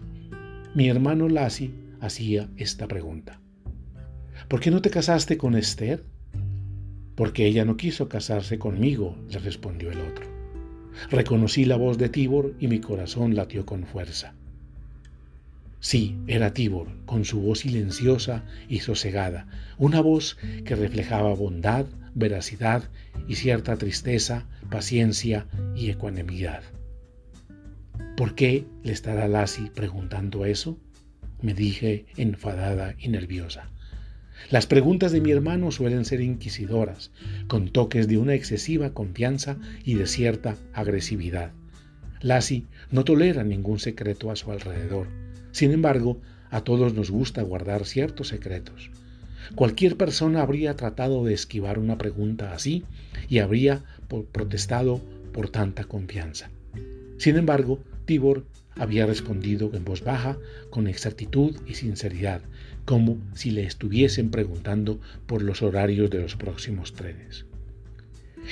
Mi 0.73 0.87
hermano 0.87 1.27
Lassie 1.27 1.73
hacía 1.99 2.49
esta 2.55 2.87
pregunta. 2.87 3.41
¿Por 4.47 4.61
qué 4.61 4.71
no 4.71 4.81
te 4.81 4.89
casaste 4.89 5.37
con 5.37 5.55
Esther? 5.55 6.12
Porque 7.15 7.45
ella 7.45 7.65
no 7.65 7.77
quiso 7.77 8.09
casarse 8.09 8.57
conmigo, 8.59 9.17
le 9.29 9.39
respondió 9.39 9.91
el 9.91 10.01
otro. 10.01 10.25
Reconocí 11.09 11.65
la 11.65 11.75
voz 11.75 11.97
de 11.97 12.09
Tibor 12.09 12.55
y 12.59 12.67
mi 12.67 12.79
corazón 12.79 13.35
latió 13.35 13.65
con 13.65 13.85
fuerza. 13.85 14.35
Sí, 15.79 16.15
era 16.27 16.53
Tibor, 16.53 16.87
con 17.05 17.25
su 17.25 17.41
voz 17.41 17.59
silenciosa 17.59 18.45
y 18.69 18.79
sosegada, 18.79 19.47
una 19.77 20.01
voz 20.01 20.37
que 20.63 20.75
reflejaba 20.75 21.33
bondad, 21.33 21.85
veracidad 22.15 22.89
y 23.27 23.35
cierta 23.35 23.75
tristeza, 23.77 24.47
paciencia 24.69 25.47
y 25.75 25.89
ecuanimidad. 25.89 26.63
¿Por 28.15 28.35
qué 28.35 28.65
le 28.83 28.93
estará 28.93 29.27
Lassie 29.27 29.71
preguntando 29.71 30.45
eso? 30.45 30.77
me 31.43 31.53
dije 31.53 32.05
enfadada 32.15 32.95
y 32.97 33.09
nerviosa. 33.09 33.69
Las 34.49 34.67
preguntas 34.67 35.11
de 35.11 35.21
mi 35.21 35.31
hermano 35.31 35.71
suelen 35.71 36.05
ser 36.05 36.21
inquisidoras, 36.21 37.11
con 37.47 37.69
toques 37.69 38.07
de 38.07 38.17
una 38.17 38.33
excesiva 38.33 38.93
confianza 38.93 39.57
y 39.83 39.95
de 39.95 40.07
cierta 40.07 40.57
agresividad. 40.73 41.51
Lassie 42.21 42.65
no 42.91 43.03
tolera 43.03 43.43
ningún 43.43 43.79
secreto 43.79 44.31
a 44.31 44.35
su 44.35 44.51
alrededor. 44.51 45.07
Sin 45.51 45.71
embargo, 45.71 46.21
a 46.49 46.61
todos 46.61 46.93
nos 46.93 47.09
gusta 47.09 47.41
guardar 47.41 47.85
ciertos 47.85 48.29
secretos. 48.29 48.91
Cualquier 49.55 49.97
persona 49.97 50.41
habría 50.41 50.75
tratado 50.75 51.25
de 51.25 51.33
esquivar 51.33 51.79
una 51.79 51.97
pregunta 51.97 52.53
así 52.53 52.83
y 53.27 53.39
habría 53.39 53.83
protestado 54.31 55.01
por 55.33 55.49
tanta 55.49 55.83
confianza. 55.83 56.49
Sin 57.17 57.37
embargo, 57.37 57.79
Tibor 58.05 58.45
había 58.75 59.05
respondido 59.05 59.71
en 59.73 59.83
voz 59.85 60.03
baja, 60.03 60.37
con 60.69 60.87
exactitud 60.87 61.55
y 61.67 61.75
sinceridad, 61.75 62.41
como 62.85 63.17
si 63.33 63.51
le 63.51 63.63
estuviesen 63.63 64.29
preguntando 64.29 64.99
por 65.25 65.41
los 65.41 65.61
horarios 65.61 66.09
de 66.09 66.19
los 66.19 66.35
próximos 66.35 66.93
trenes. 66.93 67.45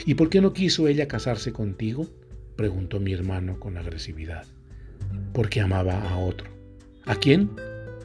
¿Y 0.05 0.15
por 0.15 0.29
qué 0.29 0.41
no 0.41 0.53
quiso 0.53 0.87
ella 0.87 1.07
casarse 1.07 1.51
contigo? 1.51 2.07
preguntó 2.55 2.99
mi 2.99 3.13
hermano 3.13 3.59
con 3.59 3.77
agresividad. 3.77 4.45
Porque 5.33 5.61
amaba 5.61 6.09
a 6.09 6.17
otro. 6.17 6.49
¿A 7.05 7.15
quién? 7.15 7.51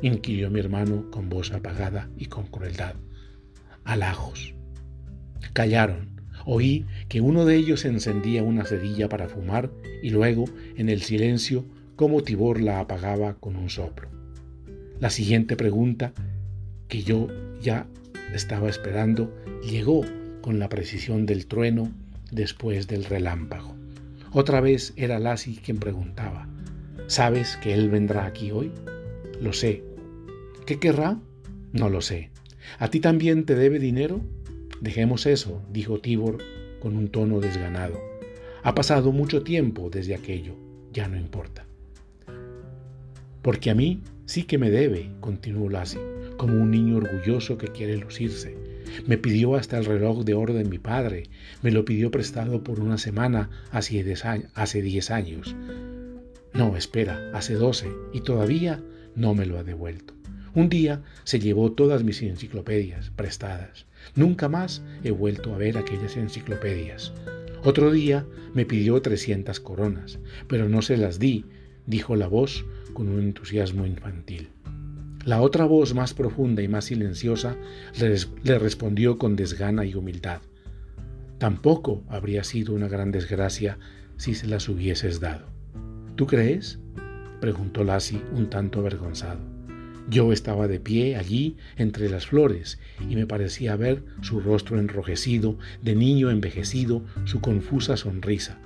inquirió 0.02 0.50
mi 0.50 0.60
hermano 0.60 1.10
con 1.10 1.28
voz 1.28 1.52
apagada 1.52 2.10
y 2.16 2.26
con 2.26 2.46
crueldad. 2.46 2.94
A 3.84 3.96
Lajos. 3.96 4.54
Callaron. 5.52 6.16
Oí 6.44 6.86
que 7.08 7.20
uno 7.20 7.44
de 7.44 7.56
ellos 7.56 7.84
encendía 7.84 8.42
una 8.42 8.64
cerilla 8.64 9.08
para 9.08 9.28
fumar 9.28 9.70
y 10.02 10.10
luego, 10.10 10.44
en 10.76 10.88
el 10.88 11.02
silencio, 11.02 11.64
cómo 11.96 12.22
Tibor 12.22 12.60
la 12.60 12.80
apagaba 12.80 13.34
con 13.34 13.56
un 13.56 13.70
soplo. 13.70 14.15
La 14.98 15.10
siguiente 15.10 15.56
pregunta, 15.56 16.14
que 16.88 17.02
yo 17.02 17.28
ya 17.60 17.86
estaba 18.32 18.70
esperando, 18.70 19.30
llegó 19.62 20.00
con 20.40 20.58
la 20.58 20.70
precisión 20.70 21.26
del 21.26 21.46
trueno 21.46 21.92
después 22.30 22.86
del 22.86 23.04
relámpago. 23.04 23.74
Otra 24.32 24.62
vez 24.62 24.94
era 24.96 25.18
Lassie 25.18 25.60
quien 25.62 25.78
preguntaba, 25.78 26.48
¿sabes 27.08 27.58
que 27.58 27.74
él 27.74 27.90
vendrá 27.90 28.24
aquí 28.24 28.50
hoy? 28.50 28.72
Lo 29.38 29.52
sé. 29.52 29.84
¿Qué 30.64 30.78
querrá? 30.78 31.20
No 31.72 31.90
lo 31.90 32.00
sé. 32.00 32.30
¿A 32.78 32.88
ti 32.88 33.00
también 33.00 33.44
te 33.44 33.54
debe 33.54 33.78
dinero? 33.78 34.22
Dejemos 34.80 35.26
eso, 35.26 35.62
dijo 35.70 36.00
Tibor 36.00 36.38
con 36.80 36.96
un 36.96 37.08
tono 37.08 37.40
desganado. 37.40 38.00
Ha 38.62 38.74
pasado 38.74 39.12
mucho 39.12 39.42
tiempo 39.42 39.90
desde 39.90 40.14
aquello, 40.14 40.54
ya 40.90 41.06
no 41.06 41.18
importa. 41.18 41.66
Porque 43.42 43.70
a 43.70 43.74
mí 43.74 44.02
sí 44.26 44.42
que 44.44 44.58
me 44.58 44.70
debe, 44.70 45.10
continuó 45.20 45.70
Lassie, 45.70 46.00
como 46.36 46.60
un 46.60 46.70
niño 46.70 46.96
orgulloso 46.96 47.56
que 47.56 47.68
quiere 47.68 47.96
lucirse. 47.96 48.56
Me 49.06 49.18
pidió 49.18 49.56
hasta 49.56 49.78
el 49.78 49.84
reloj 49.84 50.24
de 50.24 50.34
oro 50.34 50.54
de 50.54 50.64
mi 50.64 50.78
padre, 50.78 51.24
me 51.62 51.70
lo 51.70 51.84
pidió 51.84 52.10
prestado 52.10 52.62
por 52.62 52.80
una 52.80 52.98
semana 52.98 53.50
hace 53.70 54.02
diez 54.02 55.10
años. 55.10 55.56
No, 56.52 56.76
espera, 56.76 57.30
hace 57.34 57.54
doce, 57.54 57.88
y 58.12 58.20
todavía 58.20 58.82
no 59.14 59.34
me 59.34 59.46
lo 59.46 59.58
ha 59.58 59.64
devuelto. 59.64 60.14
Un 60.54 60.70
día 60.70 61.02
se 61.24 61.38
llevó 61.38 61.72
todas 61.72 62.02
mis 62.02 62.22
enciclopedias 62.22 63.10
prestadas. 63.10 63.84
Nunca 64.14 64.48
más 64.48 64.82
he 65.04 65.10
vuelto 65.10 65.54
a 65.54 65.58
ver 65.58 65.76
aquellas 65.76 66.16
enciclopedias. 66.16 67.12
Otro 67.62 67.90
día 67.90 68.26
me 68.54 68.64
pidió 68.64 69.02
trescientas 69.02 69.60
coronas, 69.60 70.18
pero 70.48 70.68
no 70.68 70.80
se 70.80 70.96
las 70.96 71.18
di, 71.18 71.44
dijo 71.86 72.16
la 72.16 72.26
voz 72.26 72.64
con 72.96 73.08
un 73.08 73.20
entusiasmo 73.20 73.84
infantil. 73.84 74.48
La 75.26 75.42
otra 75.42 75.66
voz 75.66 75.94
más 75.94 76.14
profunda 76.14 76.62
y 76.62 76.68
más 76.68 76.86
silenciosa 76.86 77.54
le 78.00 78.58
respondió 78.58 79.18
con 79.18 79.36
desgana 79.36 79.84
y 79.84 79.94
humildad. 79.94 80.40
Tampoco 81.36 82.04
habría 82.08 82.42
sido 82.42 82.72
una 82.72 82.88
gran 82.88 83.12
desgracia 83.12 83.78
si 84.16 84.34
se 84.34 84.46
las 84.46 84.70
hubieses 84.70 85.20
dado. 85.20 85.46
¿Tú 86.14 86.26
crees? 86.26 86.80
preguntó 87.38 87.84
Lassie 87.84 88.22
un 88.32 88.48
tanto 88.48 88.78
avergonzado. 88.78 89.40
Yo 90.08 90.32
estaba 90.32 90.66
de 90.66 90.80
pie 90.80 91.16
allí 91.16 91.58
entre 91.76 92.08
las 92.08 92.26
flores 92.26 92.78
y 93.10 93.14
me 93.14 93.26
parecía 93.26 93.76
ver 93.76 94.04
su 94.22 94.40
rostro 94.40 94.78
enrojecido, 94.78 95.58
de 95.82 95.94
niño 95.94 96.30
envejecido, 96.30 97.04
su 97.26 97.42
confusa 97.42 97.98
sonrisa. 97.98 98.58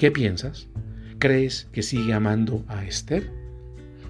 ¿Qué 0.00 0.10
piensas? 0.10 0.66
¿Crees 1.20 1.68
que 1.70 1.82
sigue 1.82 2.14
amando 2.14 2.64
a 2.66 2.84
Esther? 2.84 3.43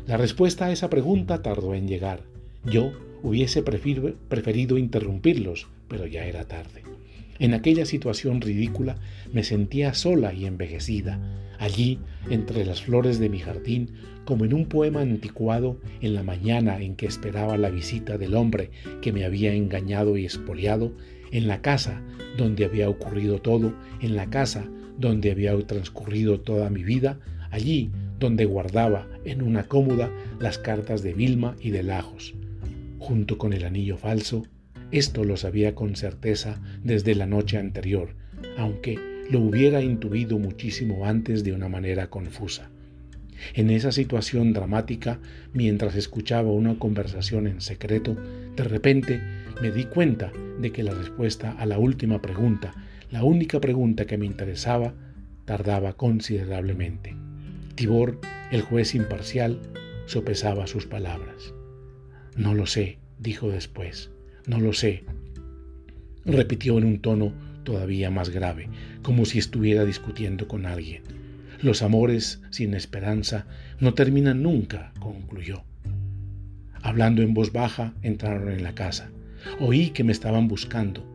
La 0.06 0.18
respuesta 0.18 0.66
a 0.66 0.72
esa 0.72 0.90
pregunta 0.90 1.42
tardó 1.42 1.74
en 1.74 1.88
llegar. 1.88 2.24
Yo 2.64 2.92
hubiese 3.22 3.62
preferido 3.62 4.76
interrumpirlos, 4.76 5.66
pero 5.88 6.06
ya 6.06 6.26
era 6.26 6.44
tarde. 6.44 6.82
En 7.38 7.54
aquella 7.54 7.86
situación 7.86 8.42
ridícula 8.42 8.96
me 9.32 9.44
sentía 9.44 9.94
sola 9.94 10.34
y 10.34 10.44
envejecida, 10.44 11.18
allí 11.58 11.98
entre 12.28 12.66
las 12.66 12.82
flores 12.82 13.18
de 13.18 13.30
mi 13.30 13.38
jardín, 13.38 13.92
como 14.26 14.44
en 14.44 14.52
un 14.52 14.66
poema 14.66 15.00
anticuado 15.00 15.80
en 16.02 16.14
la 16.14 16.22
mañana 16.22 16.82
en 16.82 16.96
que 16.96 17.06
esperaba 17.06 17.56
la 17.56 17.70
visita 17.70 18.18
del 18.18 18.34
hombre 18.34 18.70
que 19.00 19.10
me 19.10 19.24
había 19.24 19.54
engañado 19.54 20.18
y 20.18 20.24
expoliado, 20.24 20.92
en 21.32 21.48
la 21.48 21.62
casa 21.62 22.02
donde 22.36 22.66
había 22.66 22.90
ocurrido 22.90 23.40
todo, 23.40 23.72
en 24.00 24.16
la 24.16 24.28
casa 24.28 24.68
donde 24.98 25.30
había 25.30 25.56
transcurrido 25.66 26.40
toda 26.40 26.68
mi 26.68 26.84
vida, 26.84 27.18
allí 27.50 27.90
donde 28.24 28.46
guardaba 28.46 29.06
en 29.26 29.42
una 29.42 29.64
cómoda 29.64 30.10
las 30.40 30.56
cartas 30.56 31.02
de 31.02 31.12
Vilma 31.12 31.56
y 31.60 31.72
de 31.72 31.82
Lajos. 31.82 32.34
Junto 32.98 33.36
con 33.36 33.52
el 33.52 33.64
anillo 33.64 33.98
falso, 33.98 34.44
esto 34.90 35.24
lo 35.24 35.36
sabía 35.36 35.74
con 35.74 35.94
certeza 35.94 36.58
desde 36.82 37.14
la 37.14 37.26
noche 37.26 37.58
anterior, 37.58 38.16
aunque 38.56 38.98
lo 39.30 39.40
hubiera 39.40 39.82
intuido 39.82 40.38
muchísimo 40.38 41.04
antes 41.04 41.44
de 41.44 41.52
una 41.52 41.68
manera 41.68 42.08
confusa. 42.08 42.70
En 43.52 43.68
esa 43.68 43.92
situación 43.92 44.54
dramática, 44.54 45.18
mientras 45.52 45.94
escuchaba 45.94 46.50
una 46.50 46.78
conversación 46.78 47.46
en 47.46 47.60
secreto, 47.60 48.16
de 48.56 48.64
repente 48.64 49.20
me 49.60 49.70
di 49.70 49.84
cuenta 49.84 50.32
de 50.62 50.72
que 50.72 50.82
la 50.82 50.94
respuesta 50.94 51.52
a 51.52 51.66
la 51.66 51.78
última 51.78 52.22
pregunta, 52.22 52.72
la 53.10 53.22
única 53.22 53.60
pregunta 53.60 54.06
que 54.06 54.16
me 54.16 54.24
interesaba, 54.24 54.94
tardaba 55.44 55.92
considerablemente. 55.92 57.23
Tibor, 57.74 58.20
el 58.52 58.62
juez 58.62 58.94
imparcial, 58.94 59.60
sopesaba 60.06 60.66
sus 60.66 60.86
palabras. 60.86 61.54
No 62.36 62.54
lo 62.54 62.66
sé, 62.66 62.98
dijo 63.18 63.48
después, 63.48 64.10
no 64.46 64.60
lo 64.60 64.72
sé. 64.72 65.04
Repitió 66.24 66.78
en 66.78 66.84
un 66.84 67.00
tono 67.00 67.32
todavía 67.64 68.10
más 68.10 68.30
grave, 68.30 68.68
como 69.02 69.24
si 69.24 69.38
estuviera 69.38 69.84
discutiendo 69.84 70.46
con 70.46 70.66
alguien. 70.66 71.02
Los 71.62 71.82
amores 71.82 72.40
sin 72.50 72.74
esperanza 72.74 73.46
no 73.80 73.94
terminan 73.94 74.42
nunca, 74.42 74.92
concluyó. 75.00 75.64
Hablando 76.82 77.22
en 77.22 77.34
voz 77.34 77.52
baja, 77.52 77.94
entraron 78.02 78.50
en 78.50 78.62
la 78.62 78.74
casa. 78.74 79.10
Oí 79.58 79.90
que 79.90 80.04
me 80.04 80.12
estaban 80.12 80.46
buscando. 80.46 81.13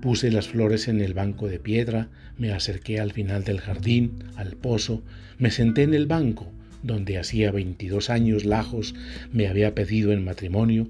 Puse 0.00 0.30
las 0.30 0.48
flores 0.48 0.88
en 0.88 1.00
el 1.00 1.12
banco 1.12 1.46
de 1.46 1.58
piedra, 1.58 2.08
me 2.38 2.52
acerqué 2.52 3.00
al 3.00 3.12
final 3.12 3.44
del 3.44 3.60
jardín, 3.60 4.24
al 4.36 4.56
pozo, 4.56 5.02
me 5.38 5.50
senté 5.50 5.82
en 5.82 5.92
el 5.92 6.06
banco, 6.06 6.50
donde 6.82 7.18
hacía 7.18 7.52
22 7.52 8.08
años 8.08 8.44
Lajos 8.44 8.94
me 9.32 9.46
había 9.46 9.74
pedido 9.74 10.12
en 10.12 10.24
matrimonio, 10.24 10.88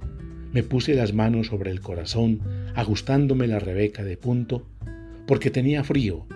me 0.53 0.63
puse 0.63 0.95
las 0.95 1.13
manos 1.13 1.49
sobre 1.49 1.71
el 1.71 1.81
corazón, 1.81 2.41
ajustándome 2.75 3.49
la 3.49 3.59
rebeca 3.59 4.05
de 4.05 4.17
punto, 4.17 4.67
porque 5.27 5.51
tenía 5.51 5.83
frío, 5.83 6.27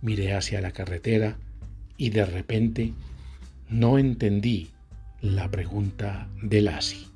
miré 0.00 0.34
hacia 0.34 0.60
la 0.60 0.72
carretera 0.72 1.36
y 1.98 2.10
de 2.10 2.24
repente 2.24 2.92
no 3.68 3.98
entendí 3.98 4.70
la 5.20 5.50
pregunta 5.50 6.28
de 6.42 6.62
Lassie. 6.62 7.11